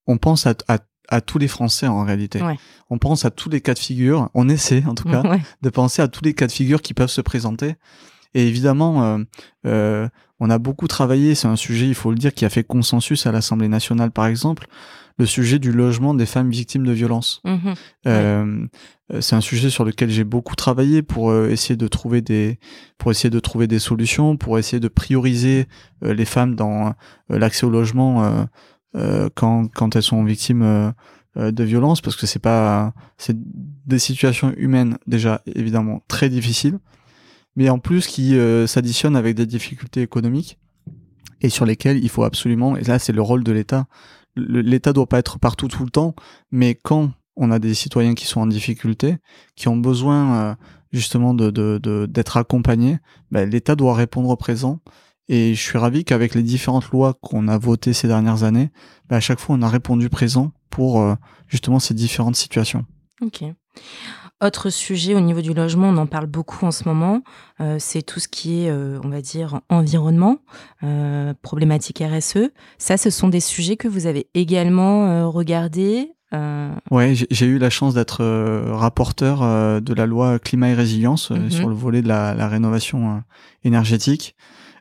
[0.08, 0.80] on pense à, à,
[1.10, 2.42] à tous les Français en réalité.
[2.42, 2.58] Ouais.
[2.90, 4.30] On pense à tous les cas de figure.
[4.34, 5.42] On essaie, en tout cas, ouais.
[5.62, 7.76] de penser à tous les cas de figure qui peuvent se présenter.
[8.34, 9.18] Et évidemment, euh,
[9.66, 10.08] euh,
[10.40, 11.36] on a beaucoup travaillé.
[11.36, 14.28] C'est un sujet, il faut le dire, qui a fait consensus à l'Assemblée nationale, par
[14.28, 14.68] exemple,
[15.18, 17.42] le sujet du logement des femmes victimes de violences.
[17.44, 17.74] Mhm.
[18.08, 18.68] Euh,
[19.12, 22.60] euh, c'est un sujet sur lequel j'ai beaucoup travaillé pour essayer de trouver des
[22.98, 25.66] pour essayer de trouver des solutions, pour essayer de prioriser
[26.02, 26.94] les femmes dans
[27.28, 28.48] l'accès au logement
[29.34, 30.94] quand quand elles sont victimes
[31.36, 36.78] de violences parce que c'est pas c'est des situations humaines déjà évidemment très difficiles
[37.56, 40.58] mais en plus qui euh, s'additionnent avec des difficultés économiques
[41.42, 43.88] et sur lesquelles il faut absolument et là c'est le rôle de l'État
[44.36, 46.14] l'État doit pas être partout tout le temps
[46.52, 49.16] mais quand on a des citoyens qui sont en difficulté,
[49.56, 50.56] qui ont besoin euh,
[50.92, 52.98] justement de- d'être accompagnés,
[53.32, 54.82] ben, l'État doit répondre présent.
[55.30, 58.72] Et je suis ravi qu'avec les différentes lois qu'on a votées ces dernières années,
[59.08, 61.16] ben, à chaque fois on a répondu présent pour euh,
[61.48, 62.86] justement ces différentes situations.
[63.22, 63.44] Ok.
[64.42, 67.22] Autre sujet au niveau du logement, on en parle beaucoup en ce moment,
[67.60, 70.38] euh, c'est tout ce qui est, euh, on va dire, environnement,
[70.84, 72.50] euh, problématique RSE.
[72.78, 76.14] Ça, ce sont des sujets que vous avez également euh, regardés.
[76.34, 80.74] euh, Ouais, j'ai- eu la chance d'être euh, rapporteur euh, de la loi climat et
[80.74, 81.50] résilience euh, Mhm.
[81.50, 83.20] sur le volet de la, la rénovation euh,
[83.66, 84.36] énergétique.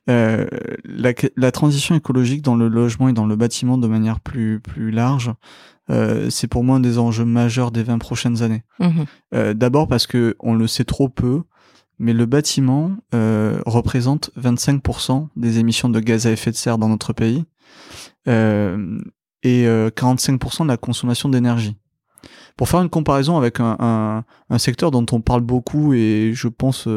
[0.09, 0.47] Euh,
[0.85, 4.91] la, la transition écologique dans le logement et dans le bâtiment de manière plus plus
[4.91, 5.33] large,
[5.91, 8.63] euh, c'est pour moi un des enjeux majeurs des 20 prochaines années.
[8.81, 9.05] mhm,
[9.35, 11.43] Euh, D'abord parce que on le sait trop peu,
[11.99, 12.93] mais le bâtiment
[13.67, 17.45] représente 25% des émissions de gaz à effet de serre dans notre pays
[18.27, 21.77] et euh, 45% de la consommation d'énergie.
[22.57, 26.49] Pour faire une comparaison avec un, un, un secteur dont on parle beaucoup et je
[26.49, 26.89] pense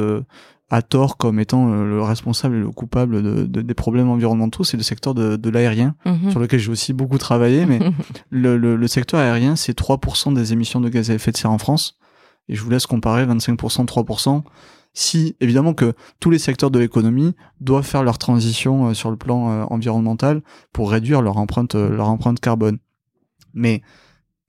[0.73, 4.63] à tort comme étant euh, le responsable et le coupable de, de- des problèmes environnementaux,
[4.63, 6.31] c'est le secteur de, de l'aérien, mhm.
[6.31, 7.79] sur lequel j'ai aussi beaucoup travaillé, mais
[8.29, 11.51] le, le, le secteur aérien, c'est 3% des émissions de gaz à effet de serre
[11.51, 11.97] en France.
[12.47, 14.43] Et je vous laisse comparer 25%, 3%.
[14.93, 19.17] Si, évidemment que tous les secteurs de l'économie doivent faire leur transition euh, sur le
[19.17, 20.41] plan euh, environnemental
[20.73, 22.77] pour réduire leur empreinte, leur empreinte carbone.
[23.53, 23.81] Mais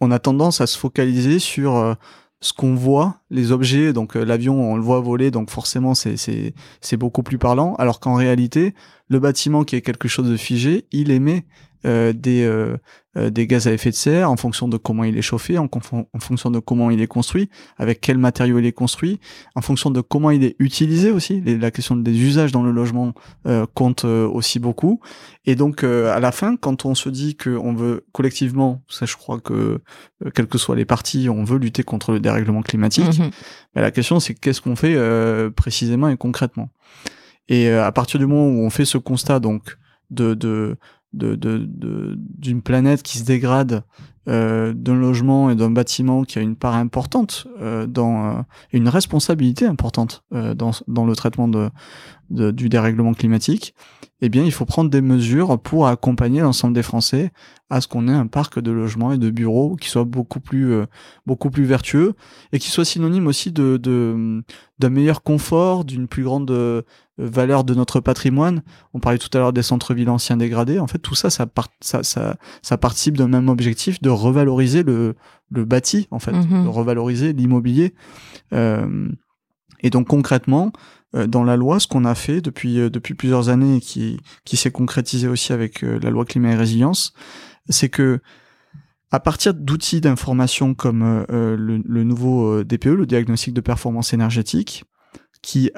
[0.00, 1.94] on a tendance à se focaliser sur euh,
[2.42, 6.96] ce qu'on voit, les objets, donc euh, l'avion, on le voit voler, donc forcément c'est
[6.98, 7.74] beaucoup plus parlant.
[7.76, 8.74] Alors qu'en réalité,
[9.08, 11.46] le bâtiment qui est quelque chose de figé, il émet
[11.86, 12.76] euh, des euh,
[13.16, 15.68] euh, des gaz à effet de serre en fonction de comment il est chauffé, en,
[15.68, 19.20] en fonction de comment il est construit, avec quel matériau il est construit,
[19.54, 21.40] en fonction de comment il est utilisé aussi.
[21.42, 23.12] Les- la question des usages dans le logement
[23.46, 25.00] euh, compte euh, aussi beaucoup.
[25.44, 29.16] Et donc euh, à la fin, quand on se dit qu'on veut collectivement, ça je
[29.16, 29.52] crois que
[30.24, 33.20] euh, quels que soient les partis, on veut lutter contre le dérèglement climatique.
[33.74, 36.70] Mais la question, c'est qu'est-ce qu'on fait euh, précisément et concrètement.
[37.48, 39.76] Et euh, à partir du moment où on fait ce constat donc
[40.10, 40.76] de de
[41.12, 41.36] de
[42.38, 43.84] d'une planète qui se dégrade,
[44.28, 48.42] euh, d'un logement et d'un bâtiment qui a une part importante euh, dans euh,
[48.72, 51.70] une responsabilité importante euh, dans dans le traitement de,
[52.30, 53.74] du dérèglement climatique,
[54.22, 57.30] eh bien il faut prendre des mesures pour accompagner l'ensemble des Français
[57.68, 60.74] à ce qu'on ait un parc de logements et de bureaux qui soit beaucoup plus
[61.26, 62.14] beaucoup plus vertueux
[62.52, 63.76] et qui soit synonyme aussi de
[64.78, 66.50] d'un meilleur confort, d'une plus grande
[67.18, 68.62] valeur de notre patrimoine.
[68.94, 70.78] On parlait tout à l'heure des centres-villes anciens dégradés.
[70.80, 75.14] En fait, tout ça, ça, part- ça, ça participe d'un même objectif de revaloriser le,
[75.50, 76.64] le bâti, en fait, Mhm.
[76.64, 77.94] de revaloriser l'immobilier.
[78.52, 79.08] Euh,
[79.80, 80.72] et donc concrètement,
[81.14, 84.18] euh, dans la loi, ce qu'on a fait depuis euh, depuis plusieurs années et qui
[84.44, 87.12] qui s'est concrétisé aussi avec la loi climat et résilience,
[87.68, 88.20] c'est que
[89.10, 94.84] à partir d'outils d'information comme le, nouveau DPE, le diagnostic de performance énergétique,
[95.42, 95.70] qui,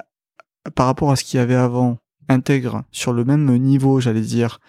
[0.77, 4.61] par rapport à ce qu'il y avait avant, intègre sur le même niveau, j'allais dire,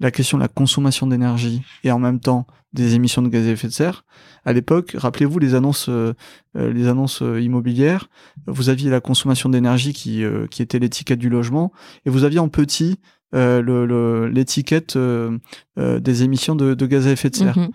[0.00, 3.50] la question de la consommation d'énergie et en même temps des émissions de gaz à
[3.50, 4.04] effet de serre.
[4.44, 6.12] À l'époque, rappelez-vous les annonces, euh,
[6.56, 8.08] euh, les annonces euh, immobilières.
[8.46, 11.72] Vous aviez la consommation d'énergie qui, qui était l'étiquette du logement,
[12.04, 12.98] et vous aviez en petit
[13.32, 17.70] l'étiquette des émissions de, gaz à effet de serre, mhm.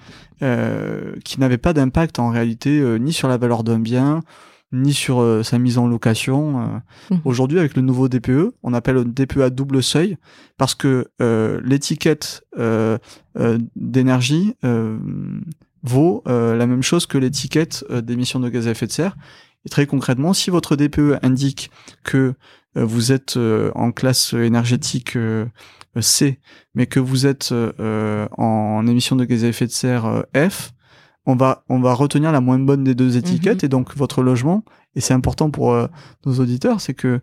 [1.25, 4.21] qui n'avait pas d'impact en réalité ni sur la valeur d'un bien,
[4.71, 6.61] ni sur euh, sa mise en location.
[6.61, 6.65] Euh.
[7.15, 7.19] Mmh.
[7.25, 10.17] Aujourd'hui, avec le nouveau DPE, on appelle un DPE à double seuil
[10.57, 12.43] parce que euh, l'étiquette
[13.75, 14.55] d'énergie
[15.83, 19.15] vaut la même chose que l'étiquette d'émissions de gaz à effet de serre.
[19.65, 21.71] Et très concrètement, si votre DPE indique
[22.03, 22.33] que
[22.75, 23.39] vous êtes
[23.75, 25.17] en classe énergétique
[26.01, 26.39] C,
[26.75, 27.53] mais que vous êtes
[28.37, 30.73] en émissions de gaz à effet de serre F,
[31.29, 33.65] on va, on va retenir la moins bonne des deux étiquettes mhm.
[33.65, 34.63] et donc votre logement,
[34.95, 35.87] et c'est important pour euh,
[36.25, 37.21] nos auditeurs, c'est que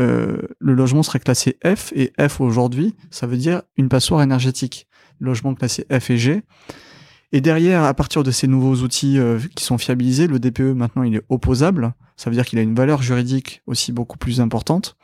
[0.00, 4.88] euh, le logement serait classé F et F aujourd'hui, ça veut dire une passoire énergétique.
[5.20, 6.42] Logement classé F et G.
[7.30, 11.04] Et derrière, à partir de ces nouveaux outils euh, qui sont fiabilisés, le DPE maintenant
[11.04, 11.94] il est opposable.
[12.16, 14.96] Ça veut dire qu'il a une valeur juridique aussi beaucoup plus importante.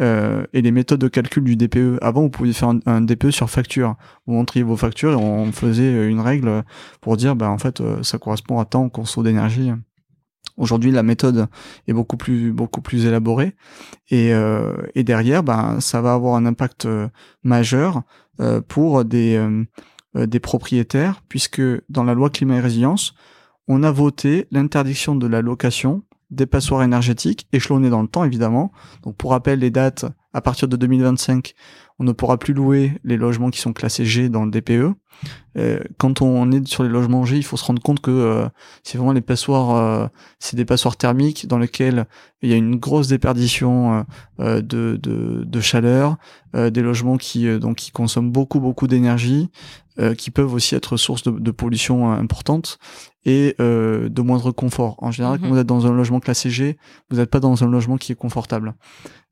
[0.00, 1.98] Euh, et les méthodes de calcul du DPE.
[2.02, 3.96] Avant, vous pouviez faire un, DPE sur facture.
[4.26, 6.62] Vous montriez vos factures et on faisait une règle
[7.00, 9.72] pour dire, bah, en fait, euh, ça correspond à tant de conso d'énergie.
[10.56, 11.46] Aujourd'hui, la méthode
[11.86, 13.54] est beaucoup plus beaucoup plus élaborée
[14.10, 17.08] et, euh, et derrière, ben, ça va avoir un impact euh,
[17.42, 18.02] majeur
[18.68, 19.44] pour des
[20.14, 23.14] des propriétaires puisque dans la loi climat et résilience,
[23.66, 28.72] on a voté l'interdiction de la location des passoires énergétiques échelonnées dans le temps évidemment.
[29.02, 30.04] Donc pour rappel les dates
[30.34, 31.54] à partir de 2025,
[31.98, 34.94] on ne pourra plus louer les logements qui sont classés G dans le DPE.
[35.56, 38.48] Euh, quand on est sur les logements G, il faut se rendre compte que euh,
[38.84, 40.06] c'est vraiment les passoires, euh,
[40.38, 42.06] c'est des passoires thermiques dans lesquelles
[42.42, 44.04] il y a une grosse déperdition
[44.38, 44.96] de, de,
[45.44, 46.18] de, chaleur,
[46.54, 49.50] des logements qui donc qui consomment beaucoup beaucoup d'énergie,
[50.16, 52.78] qui peuvent aussi être source de, de pollution importante
[53.24, 54.96] et de moindre confort.
[54.98, 55.52] En général, quand mhm.
[55.52, 56.78] vous êtes dans un logement classé G,
[57.10, 58.74] vous n'êtes pas dans un logement qui est confortable.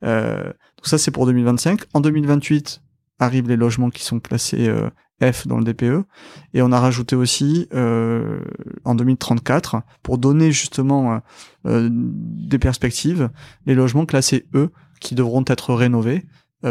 [0.03, 1.81] Euh, donc ça, c'est pour 2025.
[1.93, 2.81] En 2028,
[3.19, 4.89] arrivent les logements qui sont classés euh,
[5.21, 6.05] F dans le DPE.
[6.53, 8.39] Et on a rajouté aussi euh,
[8.83, 11.21] en 2034, pour donner justement
[11.65, 13.29] euh, des perspectives,
[13.65, 16.25] les logements classés E qui devront être rénovés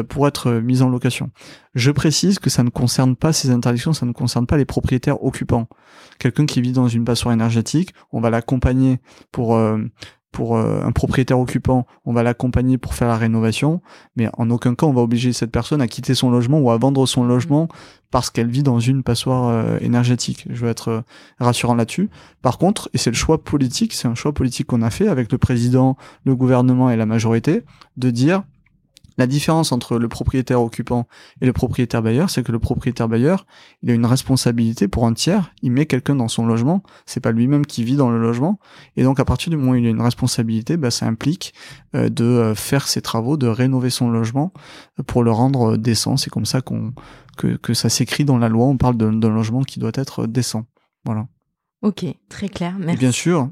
[0.08, 1.30] pour être mis en location.
[1.74, 5.22] Je précise que ça ne concerne pas ces interdictions, ça ne concerne pas les propriétaires
[5.22, 5.68] occupants.
[6.18, 9.56] Quelqu'un qui vit dans une passoire énergétique, on va l'accompagner pour
[10.36, 13.80] pour euh, un propriétaire occupant, on va l'accompagner pour faire la rénovation,
[14.16, 16.76] mais en aucun cas on va obliger cette personne à quitter son logement ou à
[16.76, 17.68] vendre son logement
[18.10, 20.46] parce qu'elle vit dans une passoire euh, énergétique.
[20.50, 21.00] Je veux être euh,
[21.40, 22.10] rassurant là-dessus.
[22.42, 25.32] Par contre, et c'est le choix politique, c'est un choix politique qu'on a fait avec
[25.32, 27.62] le président, le gouvernement et la majorité,
[27.96, 28.42] de dire
[29.18, 31.06] la différence entre le propriétaire occupant
[31.40, 33.46] et le propriétaire bailleur, c'est que le propriétaire bailleur,
[33.82, 37.32] il a une responsabilité pour un tiers, il met quelqu'un dans son logement, c'est pas
[37.32, 38.58] lui-même qui vit dans le logement,
[38.96, 41.54] et donc à partir du moment où il a une responsabilité, bah, ça implique
[41.94, 44.52] euh, de euh, faire ses travaux, de rénover son logement
[44.98, 46.16] euh, pour le rendre décent.
[46.16, 46.92] C'est comme ça qu'on
[47.36, 50.64] que, que ça s'écrit dans la loi, on parle d'un logement qui doit être décent.
[51.04, 51.26] Voilà.
[51.82, 52.74] Ok, très clair.
[52.78, 52.94] Merci.
[52.94, 53.50] Et bien sûr,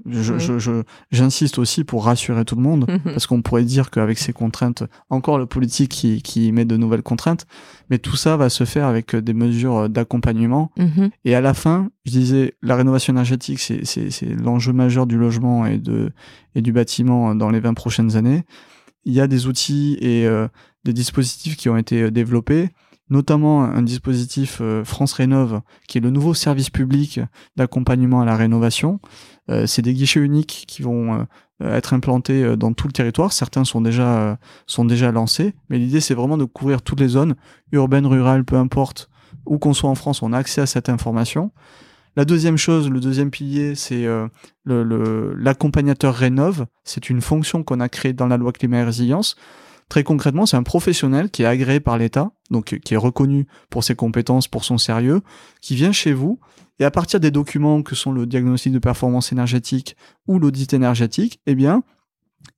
[1.10, 5.38] j'insiste aussi pour rassurer tout le monde, parce qu'on pourrait dire qu'avec ces contraintes, encore
[5.38, 7.46] le politique qui, qui, met de nouvelles contraintes,
[7.90, 10.72] mais tout ça va se faire avec des mesures d'accompagnement.
[10.78, 11.10] Mhm.
[11.24, 15.78] Et à la fin, je disais, la rénovation énergétique, c'est l'enjeu majeur du logement et,
[15.78, 16.10] de,
[16.54, 18.44] et du bâtiment dans les 20 prochaines années.
[19.04, 20.48] Il y a des outils et euh,
[20.84, 22.70] des dispositifs qui ont été développés
[23.10, 27.20] notamment un dispositif euh, France Rénove, qui est le nouveau service public
[27.56, 29.00] d'accompagnement à la rénovation.
[29.50, 31.24] Euh, c'est des guichets uniques qui vont euh,
[31.76, 33.32] être implantés dans tout le territoire.
[33.32, 34.38] Certains sont déjà,
[35.12, 37.34] lancés, mais l'idée c'est vraiment de couvrir toutes les zones,
[37.72, 39.10] urbaines, rurales, peu importe,
[39.46, 41.52] où qu'on soit en France, on a accès à cette information.
[42.16, 44.06] La deuxième chose, le deuxième pilier, c'est
[44.64, 46.66] l'accompagnateur le, Rénove.
[46.84, 49.36] C'est une fonction qu'on a créée dans la loi climat et résilience
[49.94, 53.84] Très concrètement, c'est un professionnel qui est agréé par l'État, donc qui est reconnu pour
[53.84, 55.20] ses compétences, pour son sérieux,
[55.60, 56.40] qui vient chez vous
[56.80, 61.40] et à partir des documents que sont le diagnostic de performance énergétique ou l'audit énergétique,
[61.46, 61.84] eh bien,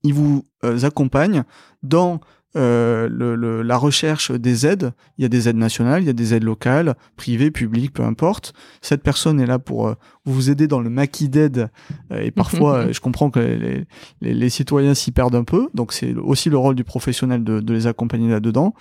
[0.02, 1.44] il vous euh, accompagne
[1.82, 2.20] dans
[2.56, 4.92] euh, le, la recherche des aides.
[5.18, 8.02] Il y a des aides nationales, il y a des aides locales, privées, publiques, peu
[8.02, 8.54] importe.
[8.80, 9.94] Cette personne est là pour euh,
[10.24, 11.68] vous aider dans le maquis d'aide.
[12.12, 13.84] Euh, et parfois, je comprends que les,
[14.22, 15.68] les, les citoyens s'y perdent un peu.
[15.74, 18.74] Donc c'est aussi le rôle du professionnel de, de les accompagner là-dedans.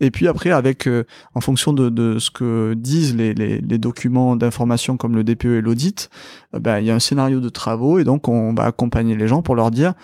[0.00, 0.88] Et puis après, avec
[1.34, 5.46] en fonction de, de, ce que disent les, les, les documents d'information comme le DPE
[5.46, 6.08] et l'audit,
[6.52, 9.42] ben, il y a un scénario de travaux et donc on va accompagner les gens
[9.42, 9.94] pour leur dire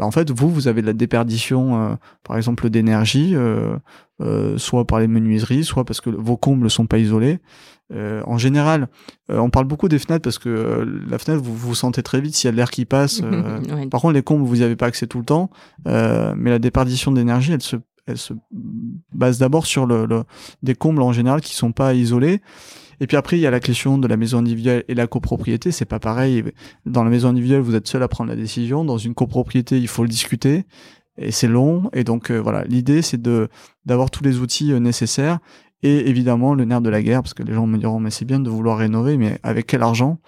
[0.00, 1.94] bah, en fait, vous, vous avez de la déperdition, euh,
[2.24, 3.76] par exemple, d'énergie, euh,
[4.22, 7.38] euh, soit par les menuiseries, soit parce que vos combles sont pas isolés.
[7.92, 8.88] en général,
[9.28, 12.48] on parle beaucoup des fenêtres parce que la fenêtre, vous vous sentez très vite s'il
[12.48, 13.20] y a de l'air qui passe.
[13.90, 15.50] Par contre, les combles, vous n'y avez pas accès tout le temps.
[15.84, 17.76] mais la déperdition d'énergie, elle se,
[18.06, 18.32] elle se
[19.12, 20.22] base d'abord sur le, le,
[20.62, 22.40] des combles en général qui sont pas isolés.
[23.00, 25.72] Et puis après, il y a la question de la maison individuelle et la copropriété.
[25.72, 26.44] C'est pas pareil.
[26.86, 28.84] Dans la maison individuelle, vous êtes seul à prendre la décision.
[28.84, 30.64] Dans une copropriété, il faut le discuter
[31.16, 31.90] et c'est long.
[31.92, 33.48] Et donc euh, voilà, l'idée c'est de
[33.84, 35.38] d'avoir tous les outils euh, nécessaires
[35.82, 38.24] et évidemment le nerf de la guerre parce que les gens me diront mais c'est
[38.24, 40.18] bien de vouloir rénover, mais avec quel argent?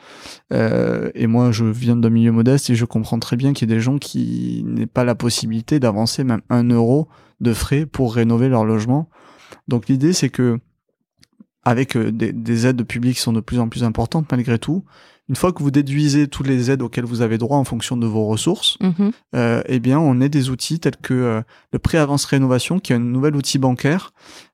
[0.52, 3.72] Euh, Et moi, je viens d'un milieu modeste et je comprends très bien qu'il y
[3.72, 7.08] a des gens qui n'aient pas la possibilité d'avancer même un euro
[7.40, 9.08] de frais pour rénover leur logement.
[9.68, 10.58] Donc l'idée c'est que
[11.64, 14.84] avec euh, des, aides publiques qui sont de plus en plus importantes malgré tout.
[15.28, 18.06] Une fois que vous déduisez toutes les aides auxquelles vous avez droit en fonction de
[18.06, 19.12] vos ressources, mhm.
[19.34, 21.42] euh, eh bien, on a des outils tels que euh,
[21.72, 24.12] le prêt avance rénovation, qui est un nouvel outil bancaire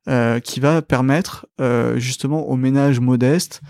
[0.09, 1.47] euh, qui va permettre
[1.97, 3.61] justement aux ménages modestes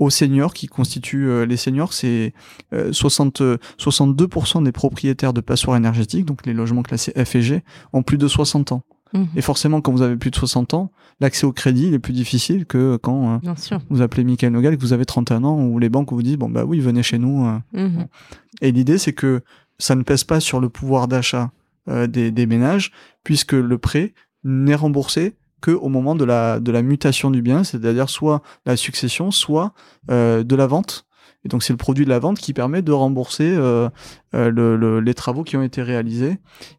[0.00, 2.32] aux seniors qui constituent les seniors, c'est
[2.72, 3.42] 60
[3.78, 8.18] 62% des propriétaires de passoires énergétiques, donc les logements classés F et G, ont plus
[8.18, 8.82] de 60 ans.
[9.14, 9.28] Mhm.
[9.36, 10.90] Et forcément, quand vous avez plus de 60 ans,
[11.20, 14.76] l'accès au crédit il est plus difficile que quand euh, vous appelez Michael Nogal et
[14.76, 17.18] que vous avez 31 ans, où les banques vous disent, bon bah oui, venez chez
[17.18, 17.46] nous.
[17.46, 17.58] Euh.
[17.72, 18.06] Mhm.
[18.60, 19.42] Et l'idée, c'est que
[19.78, 21.52] ça ne pèse pas sur le pouvoir d'achat
[21.88, 22.92] euh, des, des ménages,
[23.22, 27.64] puisque le prêt n'est remboursé que au moment de la, de la mutation du bien,
[27.64, 29.72] c'est-à-dire soit la succession, soit
[30.08, 31.06] de la vente
[31.44, 33.88] et donc c'est le produit de la vente qui permet de rembourser euh,
[34.34, 36.38] euh, le, les travaux qui ont été réalisés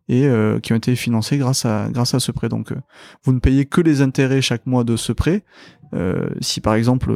[0.09, 2.49] et euh, qui ont été financés grâce à grâce à ce prêt.
[2.49, 2.73] Donc
[3.23, 5.43] vous ne payez que les intérêts chaque mois de ce prêt.
[6.41, 7.13] si par exemple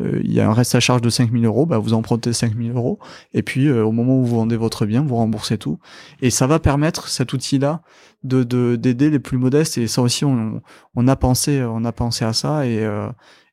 [0.00, 2.98] il y a un reste à charge de 5000 euros, bah, vous empruntez 5000 euros
[3.32, 5.78] et puis au moment où vous vendez votre bien, vous remboursez tout.
[6.20, 7.82] Et ça va permettre cet outil-là
[8.24, 8.42] de
[8.76, 9.78] d'aider les plus modestes.
[9.78, 10.60] Et ça aussi on,
[10.94, 12.84] on a pensé on a pensé à ça et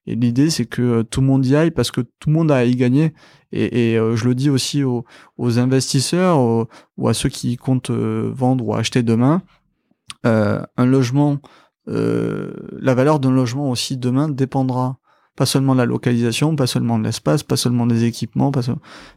[0.07, 2.49] et l'idée, c'est que euh, tout le monde y aille parce que tout le monde
[2.49, 3.13] a à y gagner.
[3.51, 5.05] Et, et euh, je le dis aussi aux,
[5.37, 9.41] aux investisseurs ou à ceux qui comptent euh, vendre ou acheter demain.
[10.25, 11.39] Euh, un logement,
[11.85, 14.97] la valeur d'un logement aussi demain dépendra
[15.37, 18.61] pas seulement de la localisation, pas seulement de l'espace, pas seulement des équipements, pas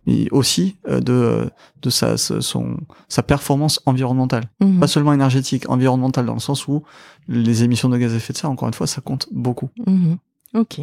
[0.06, 1.50] mais aussi de,
[1.82, 2.76] de sa, son,
[3.08, 4.44] sa performance environnementale.
[4.60, 4.78] Mmh.
[4.78, 6.82] Pas seulement énergétique, environnementale dans le sens où
[7.26, 9.70] les émissions de gaz à effet de serre, encore une fois, ça compte beaucoup.
[9.86, 10.14] Mmh.
[10.54, 10.80] Ok.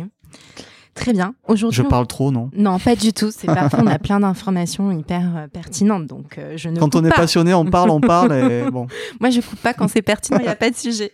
[0.98, 1.36] Très bien.
[1.48, 3.30] Aujourd'hui, je parle trop, non Non, pas du tout.
[3.32, 3.78] C'est parfait.
[3.80, 6.80] on a plein d'informations hyper euh, pertinentes, donc euh, je ne.
[6.80, 8.34] Quand on est passionné, on parle, on parle.
[8.34, 8.88] Et bon.
[9.20, 10.40] Moi, je coupe pas quand c'est pertinent.
[10.40, 11.14] Il n'y a pas de sujet.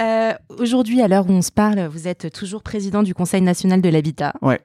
[0.00, 3.80] Euh, Aujourd'hui, à l'heure où on se parle, vous êtes toujours président du Conseil national
[3.80, 4.34] de l'habitat.
[4.42, 4.60] Ouais.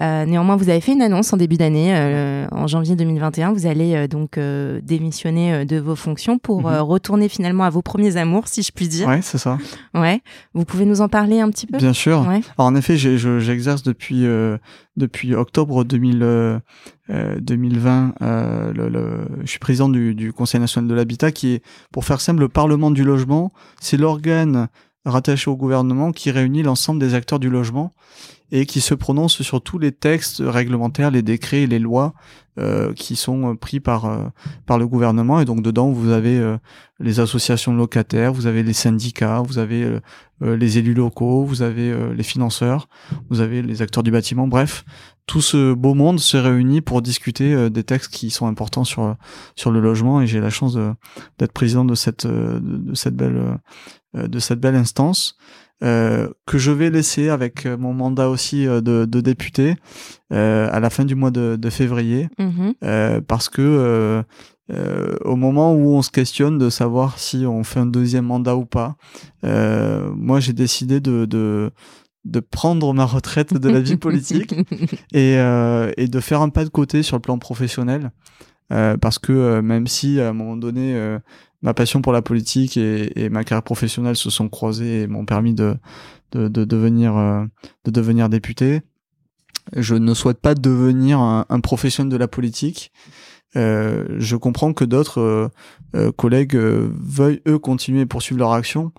[0.00, 3.52] Euh, néanmoins, vous avez fait une annonce en début d'année, euh, en janvier 2021.
[3.52, 4.38] Vous allez euh, donc
[4.82, 6.80] démissionner de vos fonctions pour mhm.
[6.80, 9.08] retourner finalement à vos premiers amours, si je puis dire.
[9.08, 9.58] Ouais, c'est ça.
[9.94, 10.20] Ouais.
[10.54, 11.78] Vous pouvez nous en parler un petit peu?
[11.78, 12.20] Bien sûr.
[12.22, 14.26] Alors, en effet, j'exerce depuis
[14.96, 16.60] depuis octobre 2000,
[17.40, 18.14] 2020.
[18.20, 21.62] Le, le, je suis président du, du Conseil national de l'habitat, qui est,
[21.92, 23.52] pour faire simple, le Parlement du logement.
[23.80, 24.68] C'est l'organe
[25.04, 27.92] rattaché au gouvernement qui réunit l'ensemble des acteurs du logement
[28.52, 32.12] et qui se prononce sur tous les textes réglementaires, les décrets et les lois
[32.58, 34.28] euh, qui sont euh, pris par euh,
[34.66, 35.40] par le gouvernement.
[35.40, 36.38] Et donc dedans, vous avez
[37.00, 39.98] les associations locataires, vous avez les syndicats, vous avez
[40.40, 42.88] les élus locaux, vous avez les financeurs,
[43.30, 44.46] vous avez les acteurs du bâtiment.
[44.46, 44.84] Bref,
[45.26, 49.16] tout ce beau monde se réunit pour discuter des textes qui sont importants sur
[49.56, 50.20] sur le logement.
[50.20, 50.76] Et j'ai la chance
[51.38, 53.58] d'être président de cette de cette belle
[54.14, 55.38] de cette belle instance.
[55.82, 59.74] Euh, que je vais laisser avec euh, mon mandat aussi euh, de, de, député
[60.32, 63.22] euh, à la fin du mois de, de février, mm-hmm.
[63.22, 64.22] parce que
[65.24, 68.64] au moment où on se questionne de savoir si on fait un deuxième mandat ou
[68.64, 68.96] pas,
[69.42, 71.70] moi j'ai décidé de, de
[72.24, 74.54] de prendre ma retraite de la vie politique
[75.12, 78.12] et, et de faire un pas de côté sur le plan professionnel.
[78.68, 81.18] parce que même si à un moment donné
[81.62, 85.54] ma passion pour la politique et, ma carrière professionnelle se sont croisées et m'ont permis
[85.54, 85.76] de,
[86.32, 87.44] de, de devenir, euh,
[87.84, 88.82] de devenir député.
[89.76, 92.92] Je ne souhaite pas devenir un, professionnel de la politique.
[93.54, 95.50] je comprends que d'autres
[96.16, 98.90] collègues veuillent eux continuer et poursuivre leur action.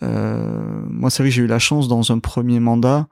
[0.00, 3.08] moi, c'est vrai que j'ai eu la chance dans un premier mandat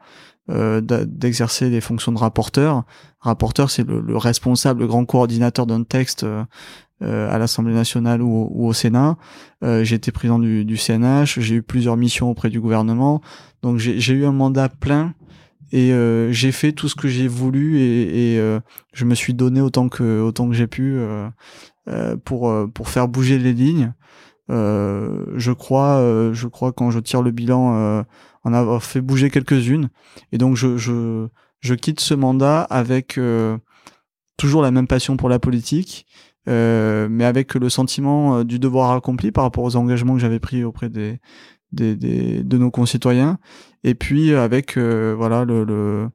[0.48, 2.84] d'exercer des fonctions de rapporteur.
[3.20, 6.42] Rapporteur, c'est le, le, responsable, le grand coordinateur d'un texte euh,
[7.03, 9.16] à l'Assemblée nationale ou, au Sénat.
[9.62, 13.20] Euh, j'ai été président du, du CNH, j'ai eu plusieurs missions auprès du gouvernement.
[13.62, 15.14] Donc j'ai eu un mandat plein
[15.72, 18.59] et euh, j'ai fait tout ce que j'ai voulu et, et
[18.92, 20.98] je me suis donné autant que autant que j'ai pu
[22.24, 23.92] pour pour faire bouger les lignes.
[24.48, 26.01] je crois
[26.32, 28.05] je crois quand je tire le bilan
[28.44, 29.90] en avoir fait bouger quelques-unes
[30.32, 31.28] et donc je, je
[31.61, 33.20] je quitte ce mandat avec
[34.38, 36.07] toujours la même passion pour la politique
[36.49, 40.41] euh, mais avec le sentiment euh, du devoir accompli par rapport aux engagements que j'avais
[40.41, 41.20] pris auprès des,
[41.72, 43.38] des, des, de nos concitoyens,
[43.84, 46.11] et puis avec euh, voilà le, le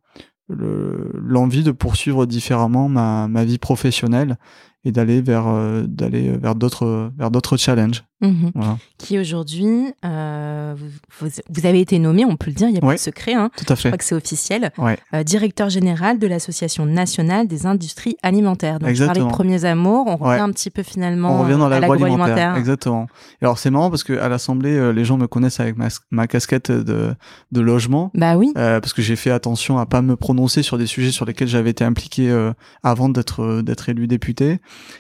[0.50, 4.38] l'envie de poursuivre différemment ma, ma vie professionnelle
[4.86, 5.46] et d'aller vers
[5.88, 8.52] d'aller vers d'autres vers d'autres challenges Mhm.
[8.98, 12.82] Qui aujourd'hui, euh, vous, vous, avez été nommé, on peut le dire, il n'y a
[12.82, 13.34] pas de secret.
[13.34, 13.50] Hein.
[13.58, 13.84] Tout à fait.
[13.84, 14.72] Je crois que c'est officiel.
[15.14, 18.80] Euh, directeur général de l'Association nationale des industries alimentaires.
[18.80, 19.14] Donc, Exactement.
[19.14, 22.56] je parlais de premiers amours, on revient un petit peu finalement on revient dans l'agroalimentaire.
[22.56, 23.08] Exactement.
[23.42, 26.72] alors, c'est marrant parce qu'à l'Assemblée, euh, les gens me connaissent avec ma, ma casquette
[26.72, 27.14] de,
[27.52, 28.12] de, logement.
[28.14, 28.54] Bah oui.
[28.58, 31.48] Euh, parce que j'ai fait attention à pas me prononcer sur des sujets sur lesquels
[31.48, 34.60] j'avais été impliqué euh, avant d'être d'être élu député.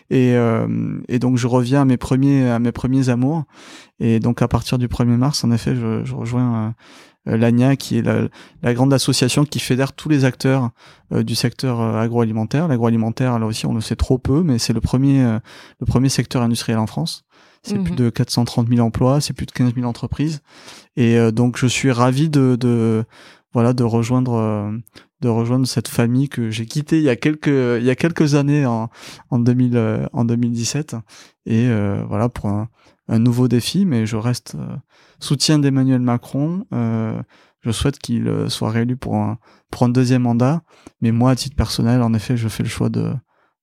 [0.10, 0.36] Et,
[1.08, 3.46] et donc, je reviens à mes premiers, à mes premiers amour.
[4.00, 6.74] Et donc à partir du 1er mars, en effet, je, je rejoins
[7.28, 8.28] euh, euh l'ANIA, qui est la,
[8.62, 10.72] la, grande association qui fédère tous les acteurs
[11.14, 12.68] euh, du secteur euh, agroalimentaire.
[12.68, 15.24] L'agroalimentaire, là aussi, on le sait trop peu, mais c'est le premier,
[15.80, 17.24] le premier secteur industriel en France.
[17.64, 17.98] C'est plus mhm.
[17.98, 20.42] de 430 000 emplois, c'est plus de 15 000 entreprises.
[20.98, 23.06] Et donc je suis ravi de, de
[23.56, 24.72] voilà de rejoindre
[25.22, 28.36] de rejoindre cette famille que j'ai quittée il y a quelques il y a quelques
[28.36, 28.90] années en
[29.32, 30.96] en 2000 en 2017
[31.48, 31.68] et
[32.08, 32.70] voilà pour un,
[33.08, 34.76] un nouveau défi, mais je reste euh,
[35.20, 36.66] soutien d'Emmanuel Macron.
[36.74, 37.22] Euh,
[37.62, 39.38] je souhaite qu'il euh, soit réélu pour un,
[39.72, 40.62] pour un deuxième mandat.
[41.02, 43.14] Mais moi, à titre personnel, en effet, je fais le choix de,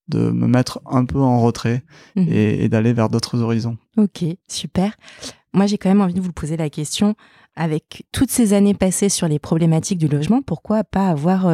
[0.09, 1.83] de me mettre un peu en retrait
[2.17, 2.27] mhm.
[2.29, 3.79] et, d'aller vers d'autres horizons.
[3.97, 4.97] Ok, super.
[5.53, 7.15] Moi, j'ai quand même envie de vous poser la question,
[7.57, 11.51] avec toutes ces années passées sur les problématiques du logement, pourquoi pas avoir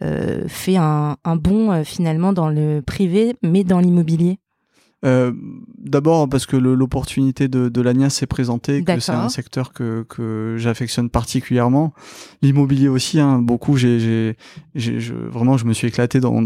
[0.00, 4.38] fait un, un bond finalement dans le privé, mais dans l'immobilier?
[5.04, 5.32] Euh,
[5.78, 10.56] D'abord parce que l'opportunité de, de l'ANIA s'est présentée, que c'est un secteur que, que
[10.58, 11.92] j'affectionne particulièrement.
[12.42, 13.76] L'immobilier aussi, hein, beaucoup.
[13.76, 14.36] J'ai,
[14.74, 16.42] je, vraiment, je me suis éclaté dans,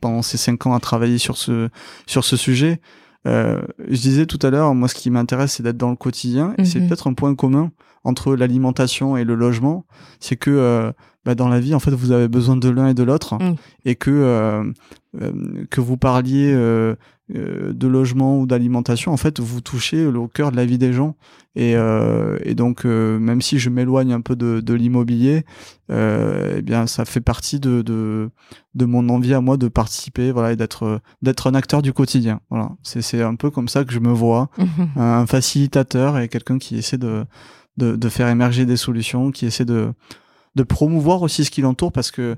[0.00, 1.68] pendant ces cinq ans à travailler sur ce
[2.06, 2.80] sur ce sujet.
[3.26, 6.54] Euh, je disais tout à l'heure, moi, ce qui m'intéresse, c'est d'être dans le quotidien.
[6.64, 6.88] C'est mhm.
[6.88, 7.70] peut-être un point commun
[8.04, 9.84] entre l'alimentation et le logement,
[10.20, 10.92] c'est que euh,
[11.24, 13.56] bah, dans la vie, en fait, vous avez besoin de l'un et de l'autre, mm.
[13.84, 14.72] et que euh,
[15.70, 16.54] que vous parliez
[17.30, 21.16] de logement ou d'alimentation, en fait, vous touchez au cœur de la vie des gens.
[21.56, 25.44] Et, et donc, même si je m'éloigne un peu de, de l'immobilier,
[25.90, 28.30] eh bien, ça fait partie de, de,
[28.74, 32.40] de mon envie à moi de participer, voilà, et d'être d'être un acteur du quotidien.
[32.48, 34.48] Voilà, c'est c'est un peu comme ça que je me vois,
[34.96, 37.24] un facilitateur et quelqu'un qui essaie de,
[37.76, 39.92] de de faire émerger des solutions, qui essaie de
[40.54, 42.36] de promouvoir aussi ce qui l'entoure parce que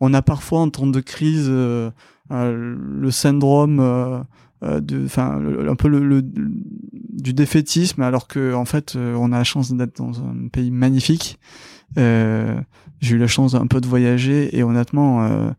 [0.00, 1.90] on a parfois en temps de crise euh, euh,
[2.30, 9.32] le syndrome euh, de enfin un peu le, du défaitisme alors que en fait on
[9.32, 11.38] a la chance d'être dans un pays magnifique
[11.96, 15.52] j'ai eu la chance un peu de voyager et honnêtement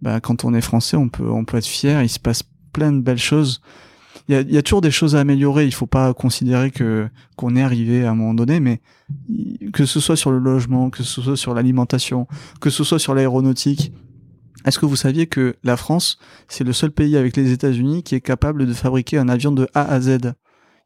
[0.00, 2.92] bah, quand on est français on peut on peut être fier il se passe plein
[2.92, 3.60] de belles choses
[4.28, 5.66] il y a, toujours des choses à améliorer.
[5.66, 8.80] Il faut pas considérer que qu'on est arrivé à un moment donné, mais
[9.72, 12.26] que ce soit sur le logement, que ce soit sur l'alimentation,
[12.60, 13.92] que ce soit sur l'aéronautique.
[14.66, 18.14] Est-ce que vous saviez que la France, c'est le seul pays avec les États-Unis qui
[18.14, 20.18] est capable de fabriquer un avion de A à Z?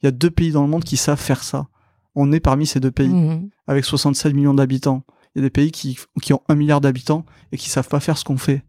[0.02, 1.66] Il y a deux pays dans le monde qui savent faire ça.
[2.14, 3.50] On est parmi ces deux pays, mmh.
[3.66, 5.04] avec 67 millions d'habitants.
[5.34, 8.00] Il y a des pays qui, qui ont un milliard d'habitants et qui savent pas
[8.00, 8.64] faire ce qu'on fait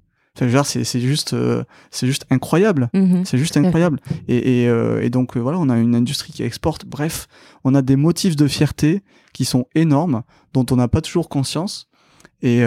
[0.63, 2.89] c'est c'est juste euh, c'est juste incroyable.
[2.93, 3.25] Mhm.
[3.25, 3.99] c'est juste incroyable.
[4.27, 6.85] Et, et, euh, et donc euh, voilà, on a une industrie qui exporte.
[6.85, 7.27] Bref,
[7.63, 9.01] on a des motifs de fierté
[9.33, 11.87] qui sont énormes, dont on n'a pas toujours conscience.
[12.43, 12.63] Et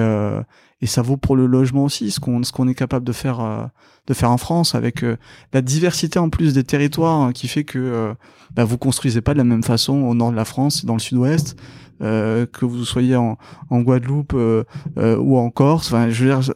[0.84, 3.70] et ça vaut pour le logement aussi, ce qu'on ce qu'on est capable de faire
[4.06, 5.04] de faire en France avec
[5.52, 8.14] la diversité en plus des territoires hein, qui fait que
[8.54, 11.00] bah, vous construisez pas de la même façon au nord de la France, dans le
[11.00, 11.56] sud-ouest.
[12.02, 13.38] Euh, que vous soyez en,
[13.70, 14.64] en Guadeloupe euh,
[14.98, 15.86] euh, ou en Corse.
[15.86, 16.52] Enfin, je veux dire,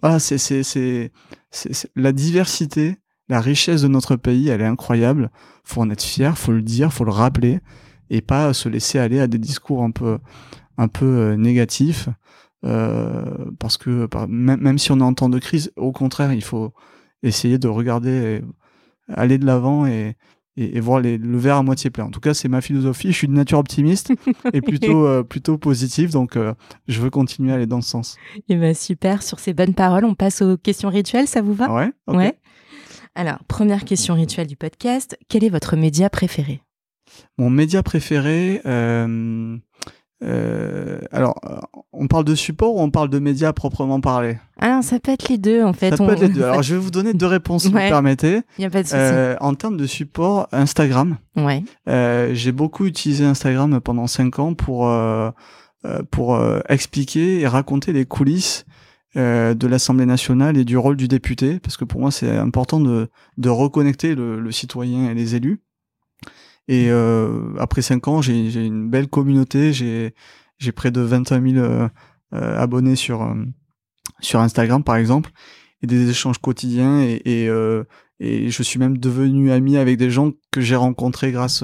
[0.00, 1.12] ah, c'est c'est c'est
[1.94, 2.96] la diversité,
[3.28, 5.30] la richesse de notre pays, elle est incroyable.
[5.62, 7.60] Faut en être fier, faut le dire, faut le rappeler
[8.08, 10.18] et pas se laisser aller à des discours un peu
[10.78, 12.08] un peu négatifs.
[12.62, 16.72] Parce que même, même si on est en temps de crise, au contraire, il faut
[17.22, 18.42] essayer de regarder,
[19.08, 20.16] aller de l'avant et,
[20.58, 22.04] et, voir les, le verre à moitié plein.
[22.04, 23.08] En tout cas, c'est ma philosophie.
[23.08, 24.12] Je suis de nature optimiste
[24.52, 26.54] et plutôt euh, plutôt positive, donc euh,
[26.88, 28.16] je veux continuer à aller dans ce sens.
[28.36, 29.22] Et eh ben super.
[29.22, 31.28] Sur ces bonnes paroles, on passe aux questions rituelles.
[31.28, 31.72] Ça vous va?
[31.72, 31.92] Ouais.
[32.08, 32.38] Ouais.
[33.14, 35.16] Alors, première question rituelle du podcast.
[35.28, 36.60] Quel est votre média préféré?
[37.38, 38.60] Mon média préféré.
[38.66, 39.56] Euh,
[40.24, 41.36] euh, alors,
[41.92, 45.28] on parle de support ou on parle de médias proprement parlé Ah, ça peut être
[45.28, 45.90] les deux en fait.
[45.90, 46.42] Ça peut être les deux.
[46.44, 48.40] Alors, je vais vous donner deux réponses si vous permettez.
[48.58, 48.96] Il n'y a pas de souci.
[48.98, 51.18] Euh, en termes de support, Instagram.
[51.36, 51.62] Ouais.
[51.88, 55.30] Euh, j'ai beaucoup utilisé Instagram pendant cinq ans pour euh,
[55.84, 58.64] euh pour euh, expliquer et raconter les coulisses
[59.14, 63.08] de l'Assemblée nationale et du rôle du député, parce que pour moi c'est important de,
[63.36, 65.60] de reconnecter le, le, citoyen et les élus.
[66.68, 69.72] Et euh, après cinq ans, j'ai une belle communauté.
[69.72, 70.14] J'ai
[70.58, 71.88] j'ai près de 21 000 euh,
[72.34, 73.34] euh, abonnés sur euh,
[74.20, 75.30] sur Instagram, par exemple,
[75.82, 77.00] et des échanges quotidiens.
[77.00, 77.50] Et, et,
[78.20, 81.62] et je suis même devenu ami avec des gens que j'ai rencontrés grâce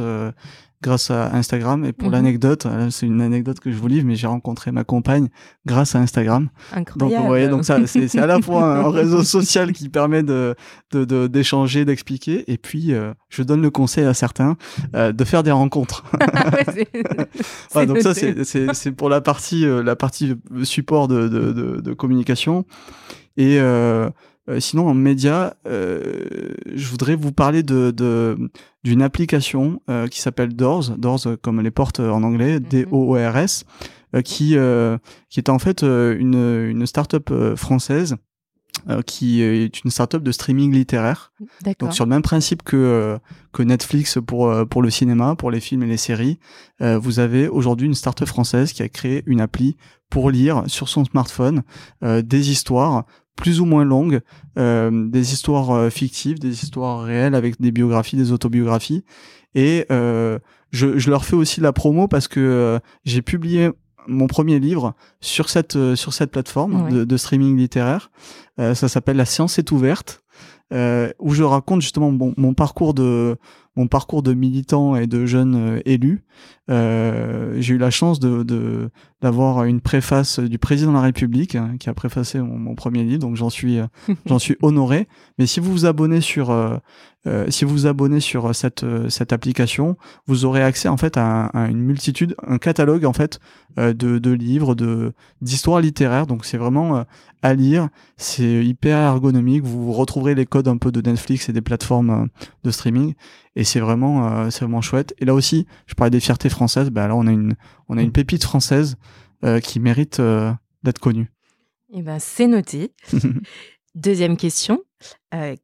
[0.84, 1.84] grâce à Instagram.
[1.84, 2.14] Et pour mhm.
[2.14, 5.28] l'anecdote, c'est une anecdote que je vous livre, mais j'ai rencontré ma compagne
[5.64, 6.50] grâce à Instagram.
[6.72, 6.98] Incroyable.
[6.98, 10.54] Donc, vous voyez, donc ça, c'est à la fois un réseau social qui permet de
[11.26, 14.56] d'échanger, d'expliquer, et puis euh, je donne le conseil à certains
[14.94, 16.04] euh, de faire des rencontres.
[17.74, 22.64] ouais, donc ça, c'est pour la partie euh, la partie support de, de, de communication.
[23.36, 23.58] Et
[24.48, 27.94] euh, sinon, en média, euh, je voudrais vous parler de
[28.82, 32.66] d'une application euh, qui s'appelle Doors, Doors comme les portes en anglais, mhm.
[32.68, 33.64] D-O-O-R-S,
[34.24, 34.56] qui
[35.30, 38.16] qui est en fait une une startup française
[39.06, 41.32] qui est une startup de streaming littéraire.
[41.80, 43.18] Donc sur le même principe que
[43.52, 46.38] que Netflix pour pour le cinéma, pour les films et les séries,
[46.80, 49.76] vous avez aujourd'hui une startup française qui a créé une appli
[50.10, 51.62] pour lire sur son smartphone
[52.02, 53.04] des histoires
[53.36, 54.20] plus ou moins longues,
[54.58, 59.04] euh, des histoires euh, fictives, des histoires réelles avec des biographies, des autobiographies.
[59.54, 60.38] Et euh,
[60.70, 63.70] je, je, leur fais aussi la promo parce que euh, j'ai publié
[64.06, 68.10] mon premier livre sur cette sur cette plateforme de, de, streaming littéraire.
[68.58, 70.22] ça s'appelle La science est ouverte,
[70.70, 73.38] où je raconte justement mon parcours de
[73.76, 76.24] mon parcours de militant et de jeune euh, élu,
[76.70, 81.76] euh, j'ai eu la chance de d'avoir une préface du président de la République hein,
[81.78, 83.86] qui a préfacé mon, premier livre, donc j'en suis euh,
[84.26, 85.06] j'en suis honoré.
[85.38, 86.78] Mais si vous vous abonnez sur euh,
[87.48, 89.96] si vous vous abonnez sur cette cette application,
[90.26, 93.40] vous aurez accès en fait à, à une multitude, un catalogue en fait
[93.76, 96.26] de, de livres, de d'histoires littéraires.
[96.26, 97.04] Donc c'est vraiment
[97.42, 99.64] à lire, c'est hyper ergonomique.
[99.64, 102.28] Vous retrouverez les codes un peu de Netflix et des plateformes
[102.62, 103.14] de streaming
[103.56, 105.14] et c'est vraiment euh, c'est vraiment chouette.
[105.18, 106.90] Et là aussi je parlais des fiertés françaises.
[106.90, 107.54] Bah là on a une
[107.88, 108.96] on a une pépite française
[109.44, 110.52] euh, qui mérite euh,
[110.82, 111.30] d'être connue.
[111.92, 112.92] Et eh ben c'est noté.
[113.94, 114.82] Deuxième question.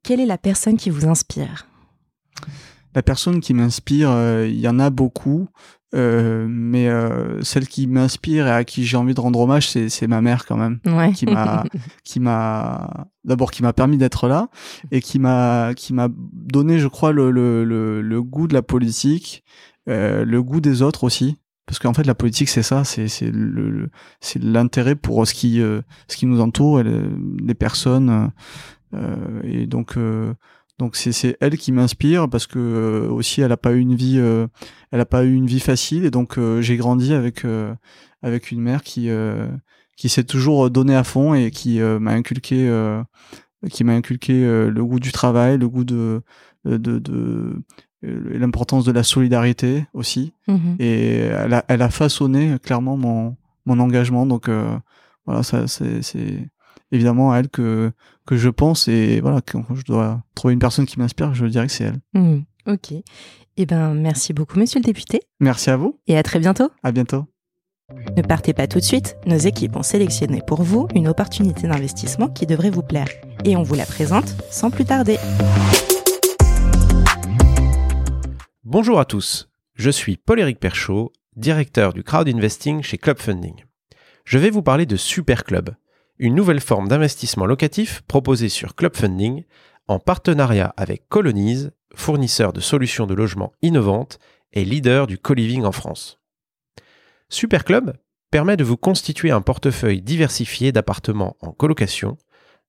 [0.02, 1.66] Quelle est la personne qui vous inspire?
[2.94, 4.10] La personne qui m'inspire
[4.44, 5.48] il y en a beaucoup
[5.94, 10.06] euh, mais euh, celle qui m'inspire et à qui j'ai envie de rendre hommage, c'est
[10.06, 10.78] ma mère quand même,
[11.14, 11.64] qui m'a,
[12.04, 14.48] qui m'a, d'abord qui m'a permis d'être là
[14.92, 18.62] et qui m'a, qui m'a donné, je crois, le, le, le, le goût de la
[18.62, 19.44] politique,
[19.88, 23.30] euh, le goût des autres aussi, parce qu'en fait la politique c'est ça, c'est c'est
[23.32, 28.30] le, c'est l'intérêt pour ce qui euh, ce qui nous entoure et les, personnes
[28.94, 29.96] euh, et donc
[30.80, 34.16] donc c'est elle qui m'inspire parce que euh, aussi elle a pas eu une vie
[34.18, 34.46] euh,
[34.90, 37.44] elle a pas eu une vie facile et donc euh, j'ai grandi avec
[38.22, 39.10] avec une mère qui
[39.98, 42.56] qui s'est toujours donnée à fond et qui m'a inculqué
[43.70, 46.22] qui m'a inculqué le goût du travail, le goût de
[46.64, 47.62] de, de,
[48.02, 50.32] l'importance de la solidarité aussi.
[50.48, 54.24] Mmh et elle a, elle a façonné clairement mon mon engagement.
[54.24, 54.48] Donc
[55.26, 56.48] voilà ça c'est c'est
[56.90, 57.92] évidemment à elle que
[58.30, 61.66] que je pense et voilà quand je dois trouver une personne qui m'inspire, je dirais
[61.66, 61.98] que c'est elle.
[62.14, 62.92] Mmh, ok.
[63.56, 65.22] Eh ben merci beaucoup Monsieur le député.
[65.40, 65.98] Merci à vous.
[66.06, 66.70] Et à très bientôt.
[66.84, 67.24] À bientôt.
[68.16, 72.28] Ne partez pas tout de suite, nos équipes ont sélectionné pour vous une opportunité d'investissement
[72.28, 73.08] qui devrait vous plaire.
[73.44, 75.16] Et on vous la présente sans plus tarder.
[78.62, 83.64] Bonjour à tous, je suis Paul-Éric Perchaud, directeur du crowd investing chez Club Funding.
[84.24, 85.74] Je vais vous parler de Super Club,
[86.20, 89.44] une nouvelle forme d'investissement locatif proposée sur Club Funding
[89.88, 94.18] en partenariat avec Colonize, fournisseur de solutions de logement innovantes
[94.52, 96.20] et leader du co-living en France.
[97.30, 97.94] Superclub
[98.30, 102.18] permet de vous constituer un portefeuille diversifié d'appartements en colocation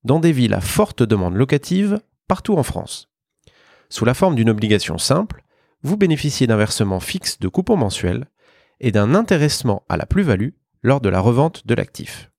[0.02, 3.10] dans des villes à forte demande locative partout en France.
[3.90, 5.44] Sous la forme d'une obligation simple,
[5.82, 8.30] vous bénéficiez d'un versement fixe de coupons mensuels
[8.80, 12.31] et d'un intéressement à la plus-value lors de la revente de l'actif.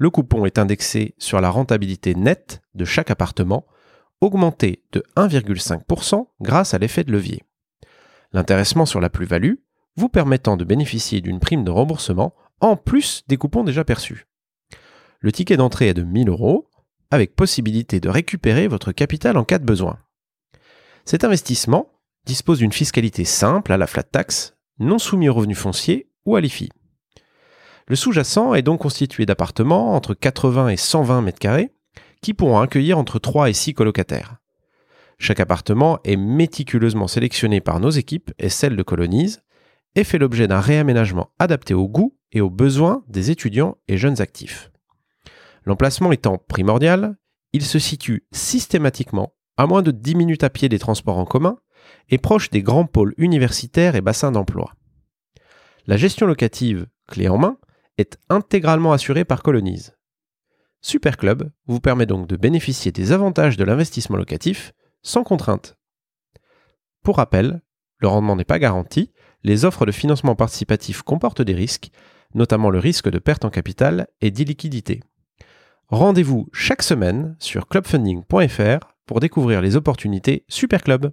[0.00, 3.66] Le coupon est indexé sur la rentabilité nette de chaque appartement
[4.22, 7.42] augmenter de 1,5% grâce à l'effet de levier.
[8.32, 9.56] L'intéressement sur la plus-value
[9.96, 14.26] vous permettant de bénéficier d'une prime de remboursement en plus des coupons déjà perçus.
[15.18, 16.70] Le ticket d'entrée est de 1000 euros,
[17.10, 19.98] avec possibilité de récupérer votre capital en cas de besoin.
[21.04, 21.92] Cet investissement
[22.24, 26.40] dispose d'une fiscalité simple à la flat tax, non soumis aux revenus fonciers ou à
[26.40, 26.70] l'IFI.
[27.90, 31.72] Le sous-jacent est donc constitué d'appartements entre 80 et 120 mètres carrés
[32.22, 34.36] qui pourront accueillir entre 3 et 6 colocataires.
[35.18, 39.42] Chaque appartement est méticuleusement sélectionné par nos équipes et celles de Colonise
[39.96, 44.20] et fait l'objet d'un réaménagement adapté au goût et aux besoins des étudiants et jeunes
[44.20, 44.70] actifs.
[45.64, 47.16] L'emplacement étant primordial,
[47.52, 51.58] il se situe systématiquement à moins de 10 minutes à pied des transports en commun
[52.08, 54.74] et proche des grands pôles universitaires et bassins d'emploi.
[55.88, 57.58] La gestion locative, clé en main,
[58.00, 59.94] est intégralement assurée par Colonise.
[60.80, 64.72] Superclub vous permet donc de bénéficier des avantages de l'investissement locatif
[65.02, 65.76] sans contrainte.
[67.02, 67.62] Pour rappel,
[67.98, 69.12] le rendement n'est pas garanti,
[69.42, 71.90] les offres de financement participatif comportent des risques,
[72.34, 75.00] notamment le risque de perte en capital et d'illiquidité.
[75.88, 81.12] Rendez-vous chaque semaine sur clubfunding.fr pour découvrir les opportunités Superclub.